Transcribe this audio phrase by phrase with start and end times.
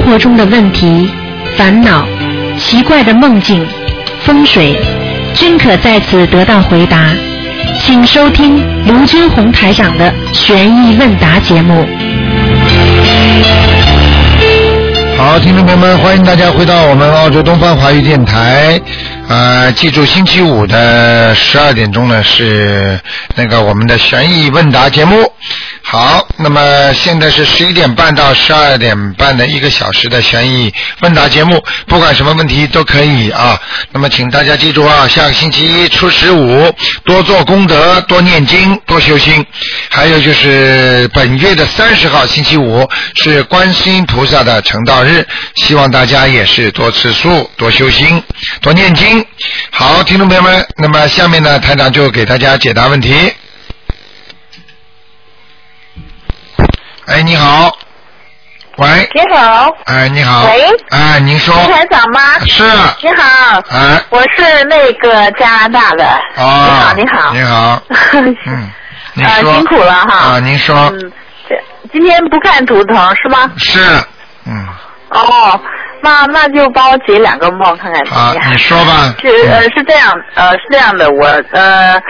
[0.00, 1.10] 生活中的问题、
[1.58, 2.08] 烦恼、
[2.58, 3.68] 奇怪的梦境、
[4.24, 4.74] 风水，
[5.34, 7.14] 均可在此得到回答。
[7.78, 11.86] 请收听卢军红台长的悬疑问答节目。
[15.18, 18.80] 好，听众朋友们，欢迎大家回到我们澳洲东方华语电台。
[19.28, 22.98] 呃，记住星期五的十二点钟呢是
[23.36, 25.30] 那个我们的悬疑问答节目。
[25.92, 33.60] 好，那么现在是十一点半到十二点半的一个小时的悬疑问答节目，不管什么问题都可以啊。
[33.90, 36.72] 那么请大家记住啊，下个星期一初十五
[37.04, 39.44] 多做功德，多念经，多修心。
[39.88, 48.22] 还有就是本月的三十号星期五是观世音菩萨的成道日，希望大家也是多吃素、多修心、
[48.60, 49.26] 多念经。
[49.72, 53.12] 好，听众朋友们，那么下面呢，台长就给大家解答问题。
[57.10, 57.76] 哎，你好，
[58.76, 60.64] 喂，你好，哎，你好，喂。
[60.90, 62.20] 哎，您说，是台长吗？
[62.46, 62.62] 是，
[63.02, 66.04] 你好，哎，我是那个加拿大的。
[66.36, 67.42] 哦，你好，你好。
[67.42, 67.82] 你好。
[68.46, 68.70] 嗯，
[69.14, 70.34] 您呃，说，辛苦了哈。
[70.34, 71.12] 啊，您说，嗯，
[71.48, 71.56] 这
[71.92, 73.50] 今天不看图腾是吗？
[73.56, 73.80] 是，
[74.46, 74.68] 嗯，
[75.10, 75.60] 哦，
[76.02, 78.52] 那那就帮我解两个梦看看怎么，样。
[78.52, 82.00] 你说吧，是呃是这样呃是这样的，我呃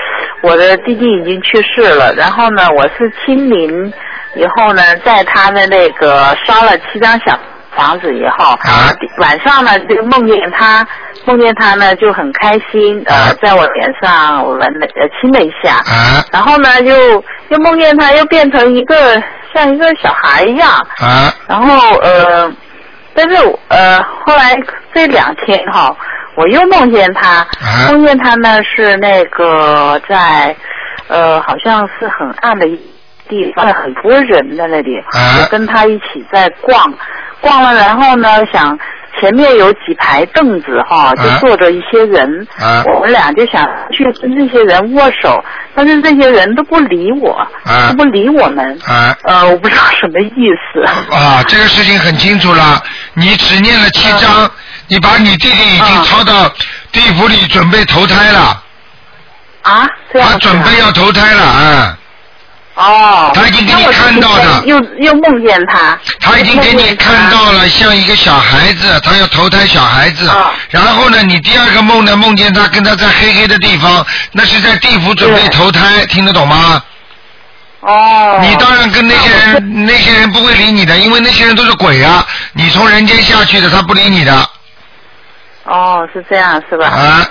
[0.43, 3.93] 我的弟弟已经去世了，然后呢我是清明
[4.37, 7.39] 以后呢，在他的那个烧了七张小
[7.77, 10.87] 房子以后，啊晚上呢就梦见他
[11.25, 19.23] 梦见他呢就很开心，呃啊在我脸上吻了呃亲了一下，啊然后呢又又梦见他又变成一个
[19.55, 22.53] 像一个小孩一样，啊然后呃，
[23.15, 23.37] 但是
[23.69, 24.57] 呃，后来
[24.95, 25.95] 这两天哈，
[26.37, 30.55] 我又梦见他，啊梦见他呢是那个在
[31.09, 32.81] 呃，好像是很暗的一
[33.31, 35.39] 地方，很多人在那里，啊。
[35.41, 36.93] 我跟他一起在逛，
[37.41, 38.79] 逛了，然后呢想。
[39.21, 42.83] 前面有几排凳子哈，就啊坐着一些人，啊。
[42.95, 47.33] 我们俩就想去跟这些人握手，但是这些人都不理我，
[47.65, 47.89] 啊。
[47.91, 49.15] 都不理我们，啊。
[49.25, 50.81] 呃，我不知道什么意思。
[51.15, 51.43] 啊！
[51.49, 52.81] 这个事情很清楚了，
[53.15, 54.49] 你只念了七章，
[54.87, 56.49] 你把你弟弟已经啊抄到
[56.93, 58.63] 地府里准备投胎了，
[59.63, 61.99] 啊，这样他啊准备要投胎了啊！
[62.75, 70.29] 哦，他已经给你看到了又又梦见他，他已经给你看到了，像一个小孩子，他要投胎小孩子。
[70.29, 76.83] 啊然后呢，你第二个梦呢，梦见他跟他在黑黑的地方，那是在地府准备投胎，听得懂吗？
[77.81, 82.25] 哦，你当然跟那些人，那些人不会理你的，因为那些人都是鬼啊！
[82.53, 84.49] 你从人间下去的，他不理你的
[85.65, 86.87] 哦，是这样是吧？
[86.87, 87.29] 啊！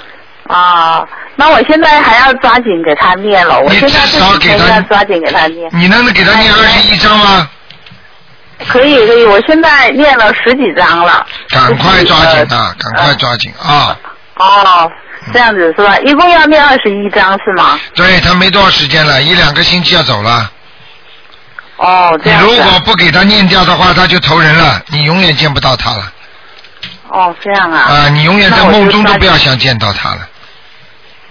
[0.50, 5.70] 啊，那我现在还要抓紧给他念了，我你现在至少这几天给他要抓紧给他念。
[5.74, 7.48] 你能给他念二十一章吗？
[8.68, 11.26] 可以可以，我现在念了十几章了。
[11.50, 12.76] 赶快抓紧呃啊！
[12.78, 13.98] 赶快抓紧啊！
[14.36, 14.92] 哦，
[15.32, 15.98] 这样子是吧？
[16.00, 17.80] 一共要念二十一章是吗？
[17.96, 20.52] 对他没多少时间了，一两个星期要走了。
[21.78, 22.70] 哦，这你如样子啊。
[22.72, 26.12] 果不给他念掉的话，他就投人了，你永远见不到他了
[27.08, 27.80] 哦，这样啊。
[27.80, 28.10] 啊！
[28.10, 30.28] 你永远在梦中都不要想见到他了，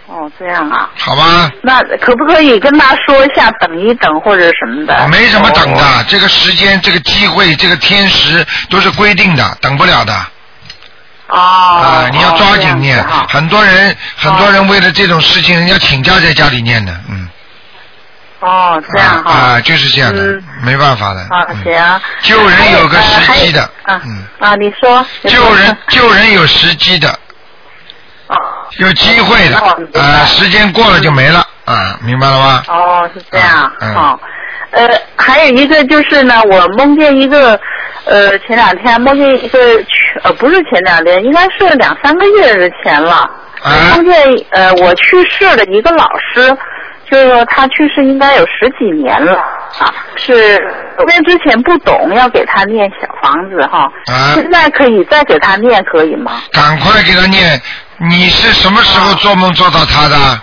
[0.08, 0.88] 哦，这样啊。
[0.96, 1.50] 好吧？
[1.62, 5.06] 那可不可以跟他说一下，等一等或者什么的？
[5.08, 10.14] 没什么等哦的，这个时间、这个机会、这个天时都是规定的，等不了的
[11.28, 11.36] 哦。
[11.38, 12.08] 啊！
[12.10, 17.28] 你要抓紧念很多人很多人为了这种事情，人家请假在家里念的，嗯。
[18.40, 19.30] 哦，这样哈。
[19.30, 21.20] 啊啊，就是这样的嗯，没办法的。
[21.28, 22.00] 啊，嗯行。
[22.22, 25.04] 救人有个时机的啊嗯啊，你说。
[25.26, 27.18] 救人救人有时机的，哦。
[28.78, 32.62] 有机会的那我明白啊，时间过了就没了啊，明白了吗？
[32.68, 34.20] 哦，是这样，嗯好、
[34.70, 37.58] 呃，还有一个就是呢，我梦见一个，
[38.04, 39.58] 呃，前两天梦见一个，
[40.22, 43.28] 呃，不是前两天，应该是两三个月之前了，
[43.62, 44.14] 啊梦见
[44.50, 46.56] 呃我去世的一个老师，
[47.10, 49.32] 就是说他去世应该有十几年了
[49.80, 50.32] 啊，是
[51.00, 56.40] 因为之前不懂要给他念小房子哈，啊现在可以再给他念可以吗？
[56.52, 57.60] 赶快给他念。
[57.98, 60.40] 你是什么时候做梦做到他的？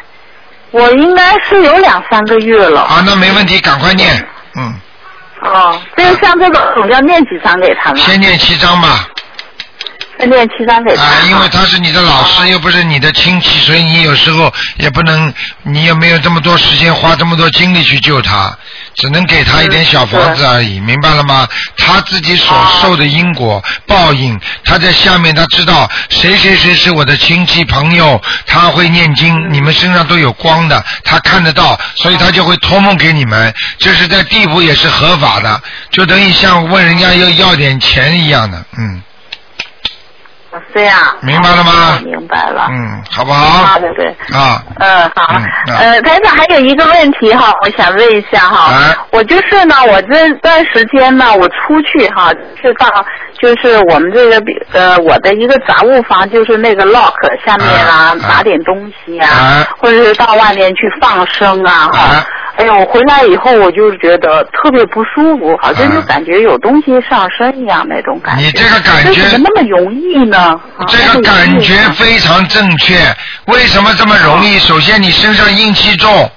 [0.72, 2.82] 我应该是有两三个月了。
[2.82, 4.28] 啊，那没问题，赶快念。
[4.58, 4.74] 嗯，
[5.42, 8.02] 哦，这个像这个，总要念几张给他们？
[8.02, 9.08] 先念七张吧。
[10.18, 11.04] 再念七张给他。
[11.04, 15.34] 啊，因为他是你的老师，又不是你的亲戚，所以你有时候也不能，
[15.64, 18.58] 你也没有这么多时间花这么多精力去救他，
[18.96, 21.48] 只能给他一点小房子而已，明白了吗？
[21.78, 39.02] 他自己所受的因果报应，他在下面他知道谁谁谁是我的亲戚朋友，他会念经，你们身上都有光的，他看得到，所以他就会托梦给你们，这是在地府也是合法的，就等于像问人家要要点钱一样的，嗯。
[40.76, 42.00] 这样，明白了吗？
[42.04, 42.68] 明白了。
[42.70, 43.64] 嗯，好不好？
[43.64, 44.08] 啊，对对。
[44.38, 44.62] 啊。
[44.80, 45.26] 嗯，好。
[45.30, 45.36] 嗯
[45.74, 48.72] 啊呃，台长还有一个问题哈，我想问一下哈。
[48.74, 52.30] 哎我就是呢，我这段时间呢，我出去哈，
[52.62, 52.88] 是到
[53.40, 54.42] 就是我们这个
[54.74, 57.14] 呃我的一个杂物房，就是那个 lock
[57.46, 62.26] 下面啊，哎哎拿点东西啊，哎或者是到外面去放生啊哈。
[62.58, 68.46] 哎哎呦，我回来以后我就觉得特别不舒服，好像就哎感觉有东西上身一样那种感觉。
[68.46, 70.38] 你这个感觉这怎么那么容易呢？
[70.78, 72.96] 啊这个感觉非常正确。
[73.48, 74.58] 为什么这么容易？
[74.60, 76.32] 首先，你身上阴气重，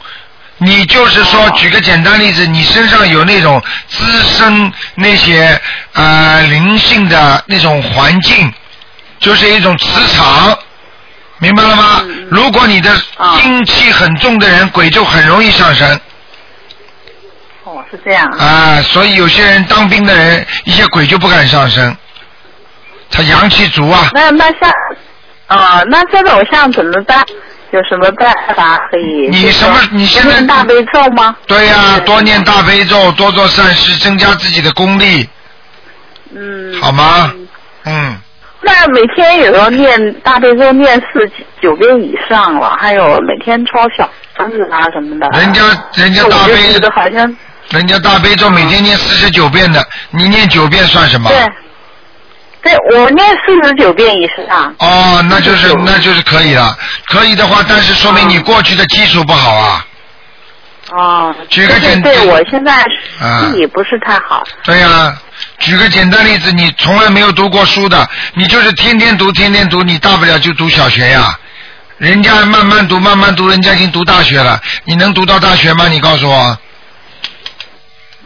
[0.58, 5.58] 你就是说，哦举个简单例子，你身上有那种滋生那些
[5.92, 8.52] 呃灵性的那种环境，
[9.20, 10.58] 就是一种磁场。
[11.38, 12.00] 明白了吗？
[12.02, 15.98] 嗯如果你的啊阴气很重的人，鬼就很容易上身
[17.64, 18.44] 哦，是这样啊。
[18.44, 18.82] 啊。
[18.82, 21.96] 所以有些人当兵的人，一些鬼就不敢上身，
[23.10, 24.10] 他阳气足啊。
[24.12, 24.70] 那那像，
[25.46, 27.24] 啊、那这种像怎么办？
[27.70, 29.28] 有什么办法可以？
[29.30, 31.36] 你什么你现在念大悲咒吗？
[31.46, 35.28] 对呀、对多念大悲咒，多做善事，增加自己的功力，
[36.34, 36.80] 嗯。
[36.80, 37.48] 好吗嗯？
[37.84, 38.20] 嗯，
[38.60, 41.30] 那每天也要念大悲咒念四
[41.62, 45.28] 九遍以上了，还有每天抄小房子啊什么的。
[45.38, 45.62] 人家
[45.94, 47.36] 人家大悲觉得好像
[47.70, 51.30] 人家大悲咒每天念四十九遍的，你念九遍算什么？
[51.30, 54.74] 对，对我念四十九遍以上。
[54.80, 56.76] 哦，那就是那就是可以了，
[57.06, 59.86] 可以的话，但是说明你过去的基础不好啊。
[60.90, 61.34] 哦。
[61.48, 62.72] 举个简对，对我现在
[63.20, 64.42] 啊身体不是太好。
[64.64, 65.16] 对呀、
[65.58, 71.38] 举个简单例子，你从来没有读过书的，你就是天天读，天天读，你大不了就读小学呀。
[71.98, 75.88] 人家慢慢读，慢慢读，人家已经读大学了，你能读到大学吗？
[75.88, 76.56] 你告诉我。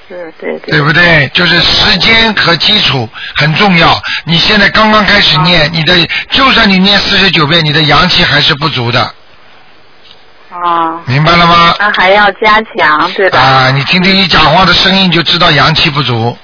[0.09, 0.73] 对，对对。
[0.73, 1.27] 对不对？
[1.33, 3.99] 就是时间和基础很重要。
[4.25, 5.95] 你现在刚刚开始念，你的
[6.31, 9.01] 就算你念四十九遍，你的阳气还是不足的，
[10.51, 11.01] 啊。
[11.07, 11.75] 明白了吗？
[11.79, 13.39] 那还要加强，对吧？
[13.41, 16.37] 啊，你听听你讲话的声音就知道阳气不足，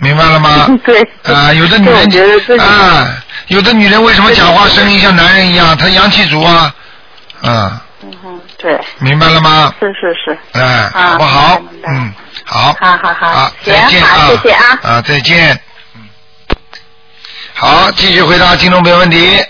[0.00, 0.68] 明白了吗？
[0.84, 1.00] 对。
[1.24, 3.16] 啊，有的女人啊，
[3.48, 5.76] 有的女人为什么讲话声音像男人一样？
[5.76, 6.74] 她阳气足啊，
[7.42, 9.72] 嗯，嗯哼，对，明白了吗？
[9.80, 10.38] 是是是。
[10.52, 10.62] 哎，
[10.94, 12.14] 啊好不好嗯，
[12.44, 12.76] 好。
[12.80, 15.60] 好好好好，再见啊谢谢啊啊，再见。
[15.96, 16.08] 嗯。
[17.54, 19.44] 好，继续回答听众朋友问题。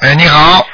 [0.00, 0.64] 哎，你好。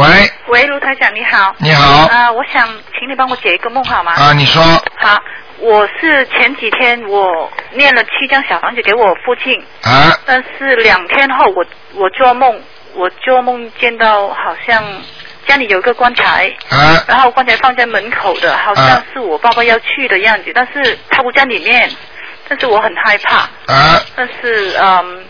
[0.00, 1.54] 喂，喂，卢台长你好。
[1.58, 2.06] 你好。
[2.06, 2.66] 啊、我想
[2.98, 4.12] 请你帮我解一个梦好吗？
[4.14, 4.62] 啊，你说。
[4.96, 5.22] 好，
[5.58, 10.18] 我是前几天我念了七张小房子给我父亲，啊。
[10.24, 11.62] 但是两天后我
[11.96, 12.58] 我做梦，
[12.94, 14.82] 我做梦见到好像
[15.46, 17.04] 家里有一个棺材，啊。
[17.06, 21.90] 然后棺材放在门口的，好像是我爸爸要去的样子，但是他不在里面，
[22.48, 24.00] 但是我很害怕，啊！
[24.16, 25.24] 但是嗯，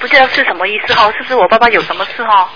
[0.00, 2.48] 不知道是什么意思哈，是不是我爸爸有什么事哈？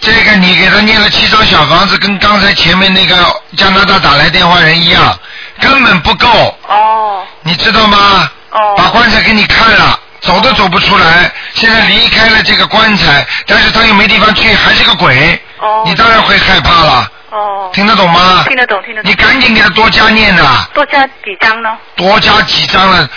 [0.00, 3.16] 这个你给他念了七张小房子，跟刚才前面那个
[3.56, 5.18] 加拿大打来电话人一样，
[5.60, 6.28] 根本不够，
[6.68, 8.30] 哦你知道吗？
[8.50, 8.74] 哦。
[8.76, 17.70] 把棺材给你看了，走都走不出来，现在离开了这个棺材，但是他又没地方去，还是个鬼，哦你当然会害怕了，哦。
[17.72, 18.44] 听得懂吗？
[18.46, 19.10] 听得懂，听得懂。
[19.10, 21.70] 你赶紧给他多加念呐，多加几张呢？
[21.96, 23.08] 多加几张了，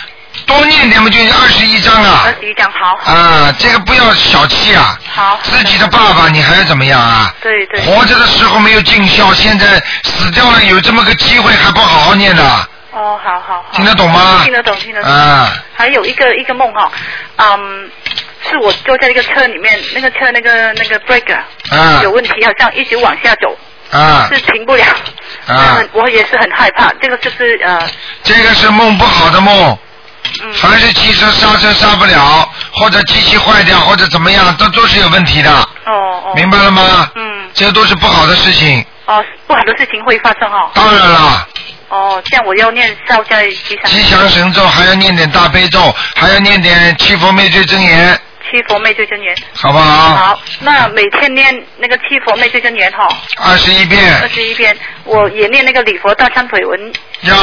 [0.50, 2.36] 多念点嘛，就二十一张啊二。
[2.42, 3.00] 十一张，好。
[3.06, 5.00] 啊，这个不要小气啊！
[5.08, 5.40] 好。
[5.44, 7.34] 自己的爸爸你还要怎么样啊？
[7.42, 7.82] 对对。
[7.86, 12.68] 活着的时候没有尽孝，现在死掉了有这么个机会还不好好念呢？
[12.92, 13.66] 哦，好好好。
[13.74, 15.12] 听得懂吗听得懂，听得懂。
[15.12, 16.92] 啊，还有一个一个梦哈，
[17.38, 17.90] 嗯，
[18.50, 21.36] 是我坐在一个车里面，那个车那个那个 brake
[21.72, 23.56] 啊有问题，好像一直往下走，
[23.92, 24.84] 啊是停不了。
[25.46, 27.80] 啊嗯，我也是很害怕，这个就是呃，
[28.24, 29.78] 这个是梦不好的梦，
[30.42, 35.92] 嗯，凡是汽车刹车刹不了，或者机器坏掉，或者怎么样，都都是有问题的，哦
[36.26, 36.34] 哦。
[36.36, 37.12] 明白了吗？
[37.16, 38.86] 嗯，这都是不好的事情。
[39.06, 40.70] 哦，不好的事情会发生哦。
[40.74, 41.48] 当然了，
[41.90, 43.92] 哦，这样我要念少在吉祥。
[43.92, 48.20] 吉祥神咒还要念点大悲咒，还要念点七佛灭罪真言。
[48.52, 49.36] 七佛灭罪真言。
[49.54, 50.16] 好不好？
[50.16, 53.08] 好，那每天念那个七佛灭罪真言哈，
[53.38, 57.36] 二十一遍二十一遍，我也念那个礼佛大忏悔文，要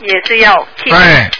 [0.00, 0.90] 也是要七。
[0.90, 1.30] 对，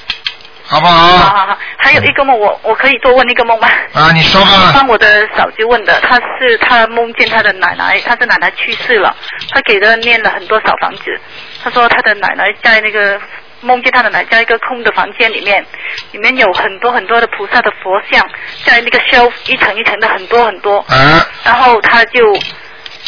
[0.70, 1.16] 好不好好？
[1.18, 3.66] 好好，还有一个梦，我我可以多问一个梦吗？
[3.94, 4.70] 啊，你说吧。
[4.74, 9.16] 帮我的嫂子问的，她是她梦见她的奶奶，她的奶奶去世了，
[9.50, 11.18] 她给她念了很多小房子。
[11.64, 13.18] 她说她的奶奶在那个
[13.62, 15.64] 梦见她的奶奶在一个空的房间里面，
[16.12, 18.28] 里面有很多很多的菩萨的佛像，
[18.66, 20.80] 在那个 shelf 一层一层的很多很多。
[20.80, 22.20] 啊然后她就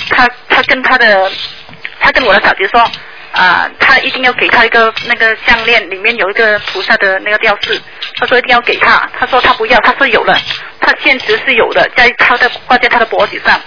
[0.09, 1.31] 她她跟她的
[2.01, 2.83] 她跟我的嫂子说。
[3.33, 7.81] 啊，他一定要给他一个那个项链，里面有一个菩萨的那个吊饰。
[8.19, 10.37] 他说一定要给他，他说他不要，他说有了，
[10.81, 13.59] 他现实是有的，在他的挂在他的脖子上。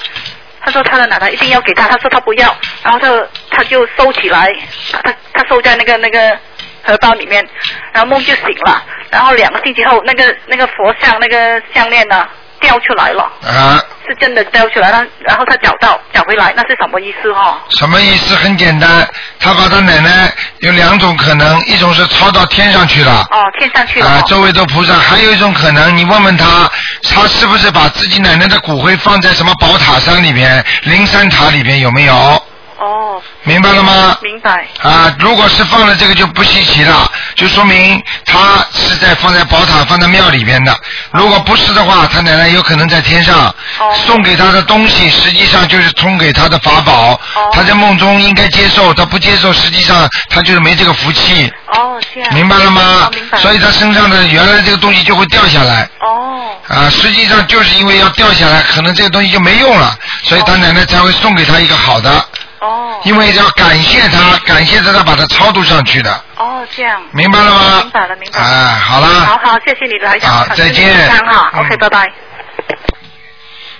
[0.65, 4.53] 他说他的奶奶一定要给他，他说他不要，然后他他就收起来，
[4.91, 6.37] 他他收在那个那个
[6.83, 7.45] 荷包里面，
[7.91, 12.27] 然后梦就醒了，然后两个星期后，那个那个佛像那个项链呢
[12.63, 18.33] 掉出来了，啊，是真的掉出来了，然后他找到找回来，那是什么意思哈、什么意思？
[18.35, 19.05] 很简单，
[19.37, 23.27] 他把他奶奶有两种可能，一种是抄到天上去了。
[23.31, 24.25] 哦，天上去了、啊，哦。
[24.27, 26.71] 周围都菩萨，还有一种可能，你问问他，
[27.03, 32.43] 他是不是把自己奶奶的骨灰放在什么宝塔山里边、灵山塔里边有没有？
[32.83, 34.17] 哦，明白了吗？
[34.21, 34.67] 明白。
[34.81, 40.75] 啊，如果是放了这个就不稀奇了，就说明他是在放在宝塔、放在庙里边的。
[41.11, 43.47] 如果不是的话，他奶奶有可能在天上。
[43.79, 47.13] 哦送给他的东西，实际上就是通给他的法宝。
[47.35, 51.51] 哦他在梦中应该接受，他不接受，实际上他就是没这个福气。
[51.67, 52.33] 哦，这样。
[52.33, 53.11] 明白了吗哦？
[53.13, 53.37] 明白。
[53.39, 55.89] 所以他身上的原来这个东西就会掉下来。
[56.01, 56.49] 哦。
[56.67, 62.25] 啊，实际上就是因为要掉下来，可能这个东西就没用了，所以他奶奶才会送给他一个好的，
[62.63, 62.99] 哦。
[63.03, 67.01] 因为要感谢他，感谢他，他把他超度上去的，哦，这样。
[67.11, 67.79] 明白了吗？
[67.81, 68.45] 明白了，明白了。
[68.45, 70.31] 啊，好好了，好好，谢谢你的台长。
[70.31, 72.11] 好再见健康哈嗯，OK，拜拜。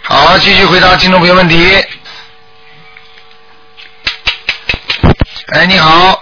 [0.02, 1.84] 好，继续回答听众朋友问题。
[5.54, 6.20] 哎，你好，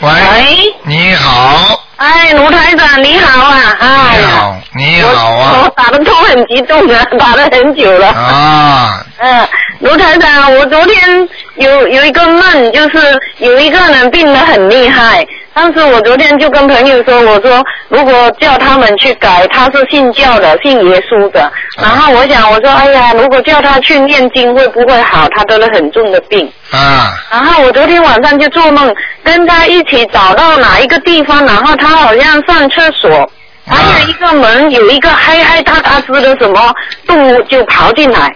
[0.00, 8.08] 喂，喂，你好，哎，卢台长你好啊，哎，你好，你好啊我，打得通很激动啊，打了很久了。
[8.08, 9.48] 啊，嗯，
[9.80, 12.98] 卢台长，我昨天有有一个梦，就是
[13.38, 25.26] 有一个人病得很厉害，当时我昨天就跟朋友说，我说如果叫他们去改，他是信教的，信耶稣的，然后我想我说，哎呀，如果叫他去念经会不会好？
[25.34, 26.46] 他得了很重的病。
[26.72, 28.94] 啊，然后我昨天晚上就做梦，
[29.24, 33.30] 跟他一起找到哪一个地方，然后他好像上厕所，
[33.66, 36.70] 还有一个门有一个黑黑大大只的什么
[37.06, 38.30] 动物就跑进来，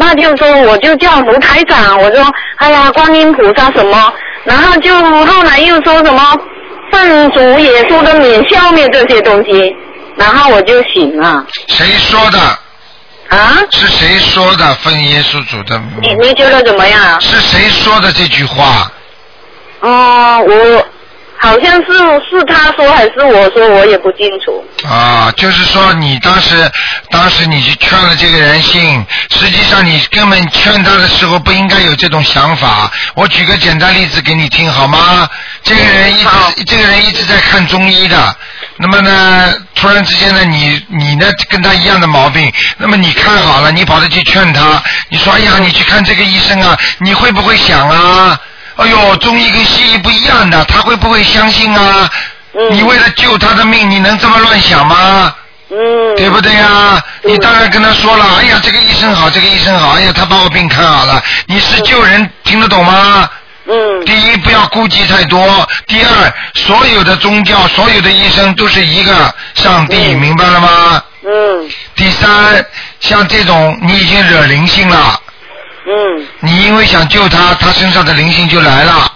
[0.00, 2.24] 那就说我就叫卢台长，我说
[2.56, 4.12] 哎呀观音菩萨什么，
[4.44, 4.94] 然后就
[5.26, 6.34] 后来又说什么
[6.90, 9.76] 圣主耶稣的免消灭这些东西，
[10.16, 12.38] 然后我就醒了谁说的？
[13.28, 14.74] 啊，是谁说的？
[14.76, 17.20] 奉耶稣主的名你你觉得怎么样？
[17.20, 18.90] 是谁说的这句话？
[19.80, 20.86] 哦，我
[21.42, 21.92] 好像是
[22.28, 24.62] 是他说还是我说，我也不清楚。
[24.86, 26.70] 啊，就是说你当时，
[27.10, 32.90] 当时你去劝了这个人信，实际上你根本劝他的时候不应该有这种想法。
[33.14, 35.28] 我举个简单例子给你听好吗？
[35.62, 38.36] 这个人一好直，这个人一直在看中医的，
[38.76, 48.38] 那么呢，突然之间呢，你你呢跟他一样的毛病，那么你看好了，你跑着去劝他，你说哎呀，你去看这个医生啊，你会不会想啊？
[48.80, 52.10] 哎呦，中医跟西医不一样的，他会不会相信啊？
[52.54, 55.32] 嗯你为了救他的命，你能这么乱想吗？
[55.70, 57.00] 嗯，对不对呀？
[57.22, 61.22] 对你当然跟他说了，哎呀，这个医生好，这个医生好，哎呀，他把我病看好了。
[61.46, 63.30] 你是救人，听得懂吗？
[63.66, 65.38] 嗯第一，不要顾忌太多；
[65.86, 71.04] 第二，所有的宗教，所有的医生都是一个上帝，嗯明白了吗？
[71.22, 72.66] 嗯第三，
[72.98, 75.20] 像这种你已经惹灵性了，
[75.86, 76.26] 嗯。
[76.40, 79.12] 你因为想救他，他身上的灵性就来了。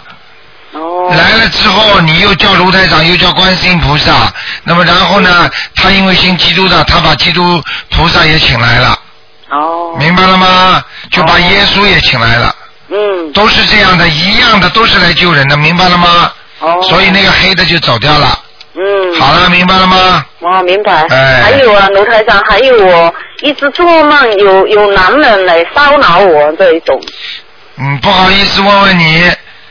[0.72, 1.10] 哦。
[1.10, 8.98] 来了之后，你又叫卢台长，又叫观世音菩萨，那么然后呢，他因为信基督的，他把基督菩萨也请来了，
[9.50, 9.94] 哦。
[9.98, 10.82] 明白了吗？
[11.10, 12.54] 就把耶稣也请来了，
[12.88, 13.32] 嗯。
[13.32, 16.32] 都是这样的，一样的，都是来救人的，明白了吗？
[16.60, 18.38] 哦，所以那个黑的就走掉了。
[18.76, 20.24] 嗯好了，明白了吗？
[20.40, 21.06] 哦明白。
[21.10, 27.00] 哎还有啊，卢台长，还有我一直做梦有有男人来骚扰我这一种。
[27.76, 29.30] 嗯，不好意思问问你，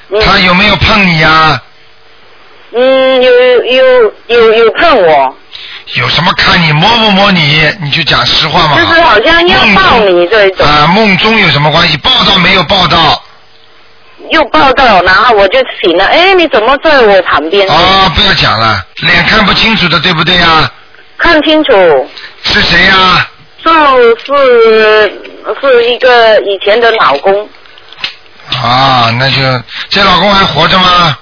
[0.09, 1.61] 嗯他有没有碰你呀、
[2.73, 3.31] 嗯，有
[3.65, 5.35] 有有有碰我，
[5.95, 7.69] 有什么看你摸不摸你？
[7.81, 8.77] 你就讲实话嘛。
[8.77, 11.97] 就是好像要抱你这一种，啊，梦中有什么关系？
[11.97, 13.21] 报道没有报道？
[14.31, 17.67] 又抱到，然后我就醒了，哎，你怎么在我旁边？
[17.67, 20.71] 哦，不要讲了，脸看不清楚的，对不对呀？
[21.17, 22.09] 看清楚，
[22.43, 23.27] 是谁呀？
[23.63, 23.69] 是
[25.61, 27.49] 是一个以前的老公，
[28.61, 29.41] 啊，那就
[29.89, 31.17] 这老公还活着吗？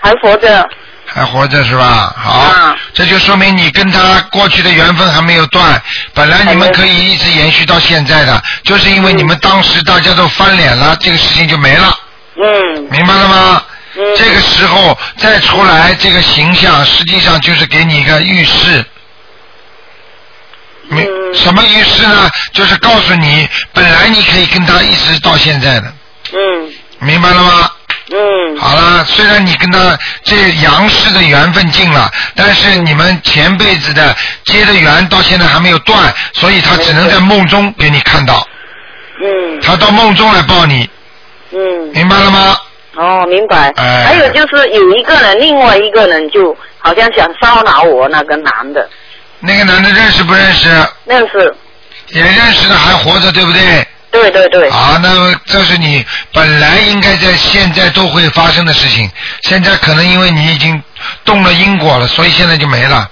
[0.00, 0.68] 还活着。
[1.06, 2.12] 还活着是吧？
[2.18, 5.80] 好，啊这就说明你跟他过去的缘分还没有断，
[6.12, 11.96] 本来你们可以一直延续到现在的，就是因为你们当时大家都翻脸了，这个事情就没了，
[12.36, 13.62] 嗯明白了吗？
[13.96, 14.02] 嗯。
[14.16, 18.84] 这个时候再出来，这个形象实际上就是给你一个预示。
[21.32, 22.30] 什么预示呢？
[22.52, 25.92] 就是告诉你，本来你可以跟他一直到现在的，
[26.32, 27.70] 嗯明白了吗？
[28.12, 34.14] 嗯好了，虽然你跟他这杨氏的缘分尽了，但是你们前辈子的
[34.44, 38.46] 结的缘到现在还没有断，所以他只能在梦中给你看到，
[39.22, 40.88] 嗯他到梦中来抱你，
[41.54, 41.88] 嗯。
[41.94, 42.56] 明白了吗？
[42.96, 43.72] 哦，明白。
[43.76, 48.88] 哎还有就是有一个人，另外一个人就好像想骚扰我那个男的，
[49.40, 50.68] 那个男的认识不认识？
[51.04, 51.54] 认识。
[52.08, 53.86] 也认识的，还活着，对不对？
[54.12, 54.68] 对对对。
[54.68, 59.10] 啊，那么这是你本来应该在现在都会发生的事情，
[59.42, 60.80] 现在可能因为你已经
[61.24, 63.10] 动了因果了，所以现在就没了，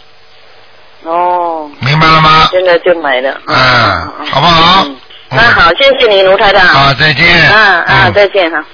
[1.03, 2.49] 哦，明白了吗？
[2.53, 3.37] 现在就没了。
[3.49, 4.85] 嗯，好不好？
[4.85, 4.97] 嗯
[5.35, 6.67] 那好，谢谢你，卢台长。
[6.67, 7.51] 好，再见。
[7.51, 8.65] 啊啊，嗯再见哈。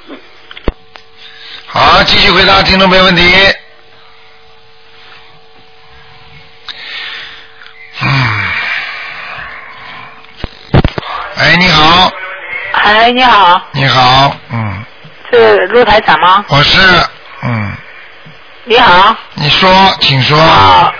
[1.67, 3.23] 好，继续回答听众朋友问题。
[8.03, 8.09] 嗯。
[11.37, 12.11] 哎，你好，
[12.73, 14.85] 哎，你好，你好，嗯，
[15.31, 16.45] 是陆台长吗？
[16.49, 16.81] 我是，
[17.43, 17.73] 嗯，
[18.65, 19.15] 你好。
[19.35, 20.37] 你说，请说。
[20.39, 20.93] 啊。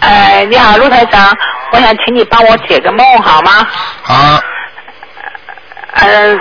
[0.00, 1.34] 哎，你好，陆台长，
[1.72, 3.66] 我想请你帮我解个梦好吗？
[4.02, 4.38] 好，
[5.96, 6.40] 嗯、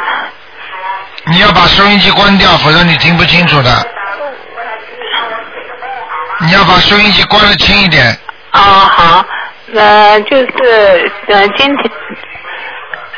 [1.25, 3.69] 你要把收音机关掉，否则你听不清楚的。
[6.39, 8.05] 你要把收音机关的轻一点。
[8.51, 9.25] 啊好，
[9.73, 11.91] 呃，就是呃今天，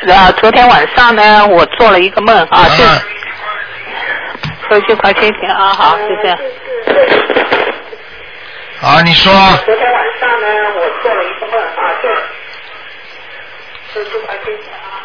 [0.06, 3.02] 呃昨天晚上呢，我做了一个梦啊，就啊
[4.68, 6.38] 收音机快轻一点啊，好，就这样。
[8.82, 9.32] 啊，你说。
[9.64, 12.08] 昨天晚上呢，我做了一个梦啊，就
[13.92, 14.95] 收音机快轻一点啊。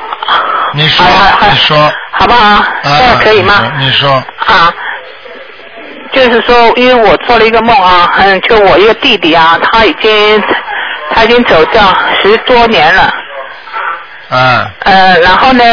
[0.73, 1.05] 你说
[1.51, 1.91] 你说。
[2.13, 2.55] 好不好？
[2.55, 3.71] 啊这样可以吗？
[3.79, 4.11] 你说。
[4.11, 4.71] 啊，
[6.13, 10.43] 就是说，因为我做了一个梦啊，嗯，就我一个弟弟啊，他已经
[11.13, 11.81] 他已经走掉
[12.21, 13.13] 十多年了，
[14.29, 15.63] 嗯，呃，然后呢，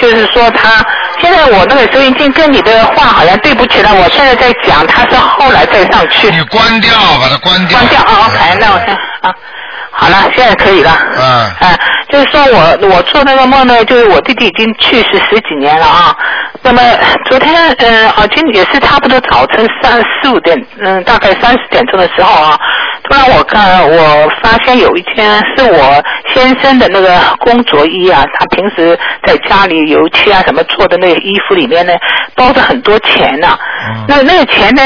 [0.00, 0.84] 就是说他
[1.20, 6.30] 现在我那个收音机跟你的话好像对不起了，我现在在讲，他是后来再上去。
[6.30, 7.78] 你关掉，把它关掉。
[7.78, 9.34] 关掉啊，OK，那我先啊，
[10.00, 10.92] 好了，现在可以了。
[11.16, 11.76] 嗯哎、
[12.08, 16.16] 就是说我我做那个梦呢，就是我弟弟已经去世十几年了啊。
[16.62, 16.80] 那么
[17.26, 22.56] 昨天嗯啊，今也是差不多早晨三四五点，嗯，大概三十点钟的时候啊，
[23.08, 26.02] 突然我看我发现有一天是我
[26.34, 31.92] 先生的那个工作衣啊，他平时在家里油漆啊什么做的那个衣服里面呢，
[32.34, 34.82] 包着很多钱呐、嗯那那个钱呢，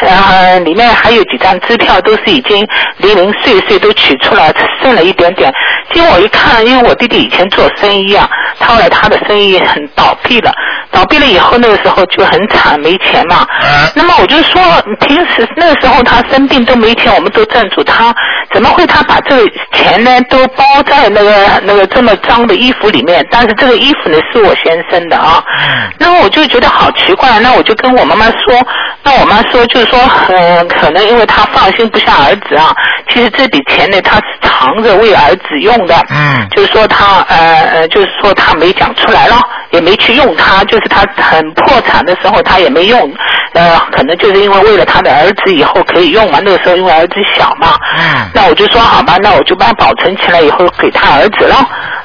[0.00, 2.66] 呃，里面还有几张支票，都是已经
[2.98, 5.52] 零零碎碎都取出来，剩了一点点。
[5.92, 10.50] 结果我一看，因为我弟弟以前做生意啊，他后来他的生意很倒闭了，
[10.90, 13.36] 倒闭了以后那个时候就很惨，没钱嘛。
[13.60, 14.62] 啊那么我就说，
[15.06, 17.44] 平时那个时候他生病都没钱，我们都
[17.84, 18.14] 他，
[18.52, 21.32] 怎么会他把这个钱呢都包在那个
[21.64, 23.26] 那个这么脏的衣服里面？
[23.30, 25.42] 但是这个衣服呢是我先生的啊。
[25.46, 28.66] 嗯那么我就觉得好奇怪，那我就跟我妈妈说，
[29.06, 32.74] 那我妈说就是说，嗯、可能因为她放心不下儿子啊，
[33.08, 35.94] 其实这笔钱呢，她是藏着为儿子用的。
[36.10, 37.36] 嗯就是说她呃
[37.72, 39.38] 呃，就是说她没讲出来了，
[39.70, 43.12] 也没去用它，就是她很破产的时候她也没用，
[43.54, 51.56] 呃，可能就是因为为了她的儿子以后可以用嘛，那个时候因为儿子小嘛，嗯那我就说好吧，那我就把它保存起来以后给他儿子了。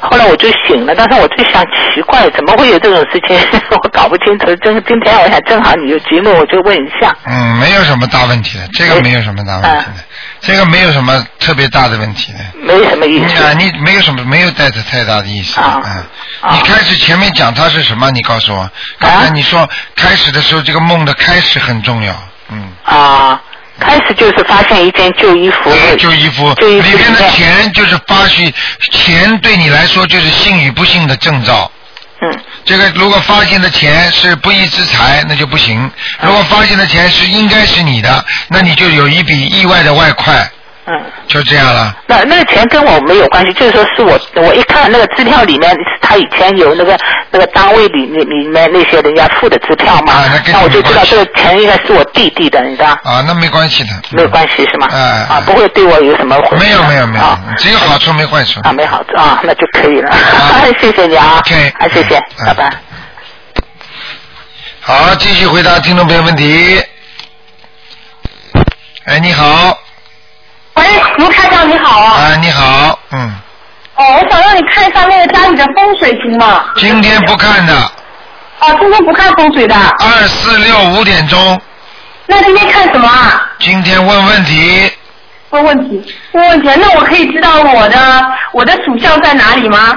[0.01, 3.37] 后来我就醒了，但是我就想奇怪，怎么会有这种事情？
[3.71, 4.53] 我搞不清楚。
[4.57, 7.15] 正今天我想正好你有节目，我就问一下。
[7.25, 10.03] 嗯，没有什么大问题的，这个没有什么大问题的，
[10.41, 12.39] 这个没有什么特别大的问题的。
[12.61, 13.25] 没什么意思。
[13.25, 15.91] 你啊，你没有什么没有带着太大的意思，啊嗯，
[16.41, 18.09] 啊你开始前面讲它是什么？
[18.11, 22.13] 你告诉我，刚才你说开始的时候这个梦的开始很重要，
[22.49, 23.41] 嗯，啊，
[23.81, 28.53] 开始就是发现一件旧衣服，呃旧衣服旧衣服里面的钱就是发去，
[28.91, 31.69] 钱对你来说就是幸与不幸的征兆。
[32.21, 35.89] 嗯这个如果发现的钱是不义之财，那就不行；
[36.21, 40.47] 如果发现的钱是应该是你的，那你就有一笔意外的外快。
[40.85, 41.95] 嗯就这样了。
[42.07, 46.97] 那那个钱跟我没有关系，就是说是我我一看那个支票里面，他以前有那个
[47.29, 52.89] 那个单位里里里面那些人家付的支票嘛，啊那跟你我就知道这个钱应该是我弟弟的，你知道？
[53.03, 53.89] 啊，那没关系的。
[54.09, 54.87] 没有关系是吗？
[54.91, 54.97] 啊
[55.29, 58.59] 啊，不会对我有什么毁没有没有没有啊，只有好处没坏处。
[58.61, 60.11] 啊，没好处啊，那就可以了。
[60.11, 62.71] 好 谢谢你啊 OK 啊，谢谢，嗯拜拜。
[64.81, 66.81] 好，继续回答听众朋友问题。
[69.05, 69.77] 哎，你好，
[70.75, 70.84] 喂，
[71.17, 72.21] 卢台长你好啊！
[72.21, 73.34] 啊，你好，嗯，
[73.95, 76.65] 哦，我想让你看一下那个家里的风水行吗？
[76.77, 77.73] 今天不看的，
[78.60, 81.60] 哦，今天不看风水的，二四六五点钟，
[82.25, 83.45] 那今天看什么啊？
[83.60, 84.91] 今天问问题，
[85.49, 89.93] 问问题，问问题，那我可以知道我的我的属相在哪里吗？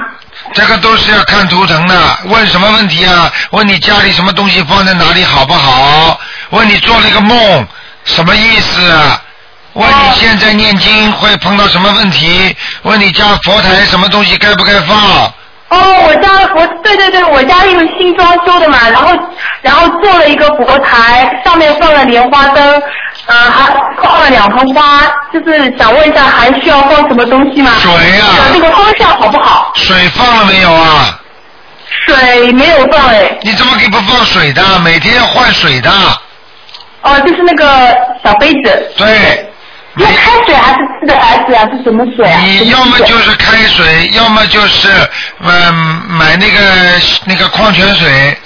[0.53, 1.95] 这个都是要看图腾的。
[2.25, 3.31] 问什么问题啊？
[3.51, 6.19] 问你家里什么东西放在哪里好不好？
[6.49, 7.65] 问你做了一个梦，
[8.03, 9.21] 什么意思啊？
[9.75, 12.55] 问你现在念经会碰到什么问题？
[12.83, 14.97] 问你家佛台什么东西该不该放？
[15.67, 19.11] 哦，我家我对对对，我家因为新装修的嘛，然后
[19.61, 22.81] 然后做了一个佛台，上面放了莲花灯，
[23.25, 25.01] 呃，还放了两盆花，
[25.33, 27.71] 就是想问一下还需要放什么东西吗？
[27.81, 29.73] 水呀那个方向好不好？
[29.75, 31.19] 水放了没有啊？
[32.07, 34.79] 水没有放哎，你怎么可以不放水的？
[34.79, 35.91] 每天要换水的。
[37.01, 38.91] 哦，就是那个小杯子。
[38.97, 39.51] 对。
[39.97, 41.63] 用开水还是自的孩子啊？
[41.71, 42.41] 是什么水啊？
[42.43, 44.89] 你要么就是开水，要么就是
[45.39, 45.73] 嗯
[46.09, 46.59] 买那个
[47.25, 48.37] 那个矿泉水。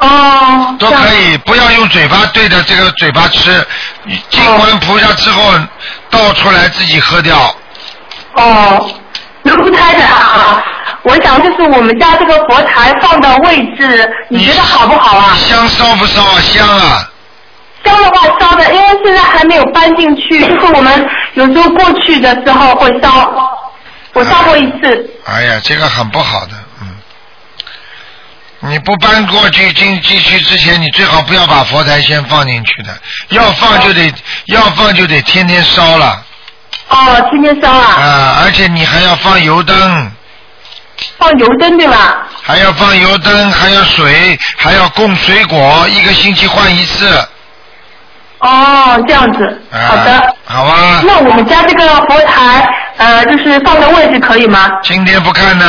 [0.00, 0.76] 哦。
[0.78, 3.66] 都可以，不要用嘴巴对着这个嘴巴吃，
[4.30, 5.52] 进完菩萨之后
[6.10, 7.54] 倒出来自己喝掉。
[8.34, 8.90] 哦，
[9.42, 10.64] 卢台长啊，
[11.02, 15.34] 我想就是我们家这个佛台放的位置，你觉得好不好啊？
[15.36, 16.40] 香烧不烧啊？
[16.40, 17.08] 香啊！
[17.84, 23.32] 烧的话烧的，因为现在还没有搬进去，就是我们有时候过去的时候会烧，
[24.12, 25.10] 我烧过一次。
[25.26, 26.88] 哎呀，这个很不好的，嗯。
[28.60, 34.12] 你不搬过去进进去之前，你最好不要把佛台先放进去的，要放就得
[34.46, 36.24] 要放就得天天烧了
[36.88, 38.42] 哦，天天烧啊，啊！
[38.42, 40.10] 而且你还要放油灯，
[41.18, 42.26] 放油灯对吧？
[42.42, 47.28] 还要放油灯，还要水，还要供水果，一个星期换一次。
[48.40, 50.34] 哦，这样子，啊、好的。
[50.44, 51.02] 好啊。
[51.04, 54.70] 那我们家这个佛台，呃，就是放的位置可以吗？
[54.82, 55.66] 今天不看的。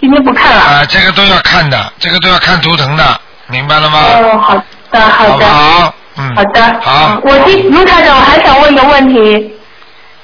[0.00, 0.62] 今天不看了。
[0.62, 3.98] 啊，这个都要看的，这个都要看图腾的，明白了吗？
[4.00, 4.54] 哦，好
[4.90, 5.46] 的，好的。
[5.46, 5.94] 好？
[6.16, 6.34] 嗯。
[6.34, 6.80] 好的。
[6.80, 7.20] 好。
[7.22, 9.54] 我今卢台长，我还想问一个问题。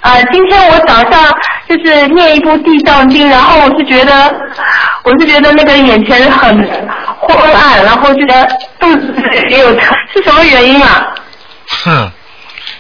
[0.07, 1.35] 呃，今天我早上
[1.69, 4.33] 就是念一部地藏经，然后我是觉得，
[5.03, 6.57] 我是觉得那个眼前很
[7.19, 8.47] 昏暗，然后觉得
[8.79, 9.13] 肚子
[9.51, 9.83] 也有疼，
[10.15, 11.05] 是什么原因啊？
[11.85, 12.09] 哼，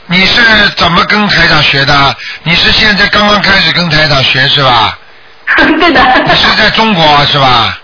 [0.06, 0.40] 你是
[0.76, 2.16] 怎么跟台长学的？
[2.44, 4.96] 你是现在刚刚开始跟台长学是吧？
[5.56, 6.00] 对的。
[6.26, 7.76] 你是在中国是吧？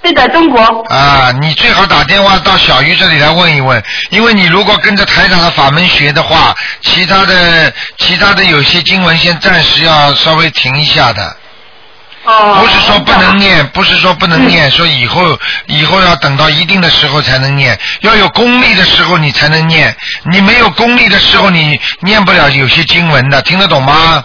[0.00, 0.60] 对的，中国。
[0.88, 11.36] 啊，你最好打电话到小鱼这里来问一问，因为你如果跟着台长的法门学的话，其他的其他的有些经文先暂时要稍微停一下的。
[12.24, 12.60] 哦。
[12.60, 19.94] 不是说不能念，不是说不能念，说以后以后要等到一定的时候才能念，要有功力的时候你才能念，
[20.30, 24.24] 你没有功力的时候你念不了有些经文的，听得懂吗？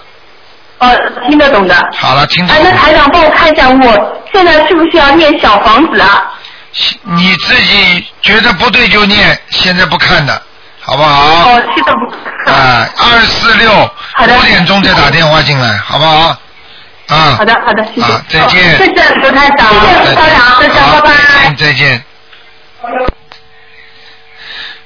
[0.83, 0.97] 呃，
[1.29, 1.89] 听得懂的。
[1.95, 2.77] 好了，听得哎，懂那。
[2.77, 6.31] 台长帮我看一下，我现在需不需要念小房子啊？
[7.03, 10.41] 你自己觉得不对就念，现在不看的，
[10.81, 11.51] 好不好？
[11.51, 12.51] 哦，现在不。
[12.51, 16.35] 啊，二四六五点钟再打电话进来，好不好？
[17.07, 17.35] 啊。
[17.37, 18.11] 好的，好的，谢谢。
[18.11, 18.75] 啊，再见。
[18.75, 21.53] 哦谢谢刘台长，谢谢台长，再见，好拜拜。
[21.57, 22.03] 再见。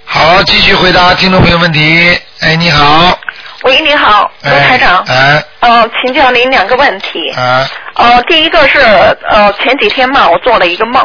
[0.05, 2.19] 好，继续回答听众朋友问题。
[2.41, 3.17] 哎，你好。
[3.63, 5.03] 喂，你好，卢哎台长。
[5.07, 5.43] 哎。
[5.59, 7.31] 呃，请教您两个问题。
[7.31, 7.65] 啊。
[7.95, 8.79] 呃，第一个是
[9.27, 11.03] 呃前几天嘛，我做了一个梦，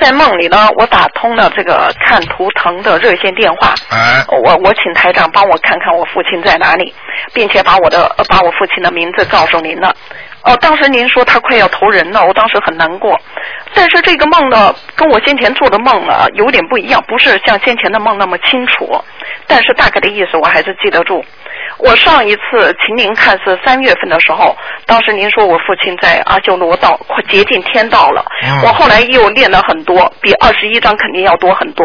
[0.00, 3.74] 在梦里呢，我打通了这个看图腾的热线电话。
[3.90, 4.24] 哎。
[4.28, 6.92] 我我请台长帮我看看我父亲在哪里，
[7.32, 9.94] 并且把我的呃把我父亲的名字告诉您了。
[10.42, 13.18] 哦、当时您说他快要投人了，我当时很难过。
[13.74, 19.02] 但是这个梦呢，跟我先前做的梦啊有点不一样，不是像先前的梦那么清楚，
[19.48, 21.24] 但是大概的意思我还是记得住。
[21.78, 31.84] 我上一次请您看是三月份的时候，当时您说我父亲在阿修罗道快接近天道了，嗯我后来又练了很多，比二十一章肯定要多很多，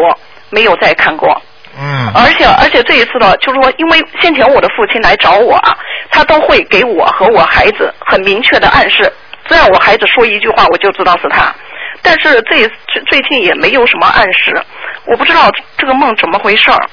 [0.50, 1.40] 没有再看过。
[1.78, 2.10] 嗯。
[2.14, 5.76] 而且而且这一次呢，就是说，因为先前我的父亲来找我啊，
[6.10, 9.12] 他都会给我和我孩子很明确的暗示，
[9.46, 11.54] 只要我孩子说一句话，我就知道是他。
[12.00, 14.60] 但是这最最近也没有什么暗示，
[15.04, 16.88] 我不知道这个梦怎么回事儿。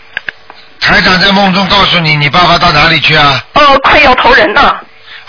[0.79, 3.43] 台长在梦中告诉你，你爸爸到哪里去啊？
[3.53, 4.61] 哦，快要投人了，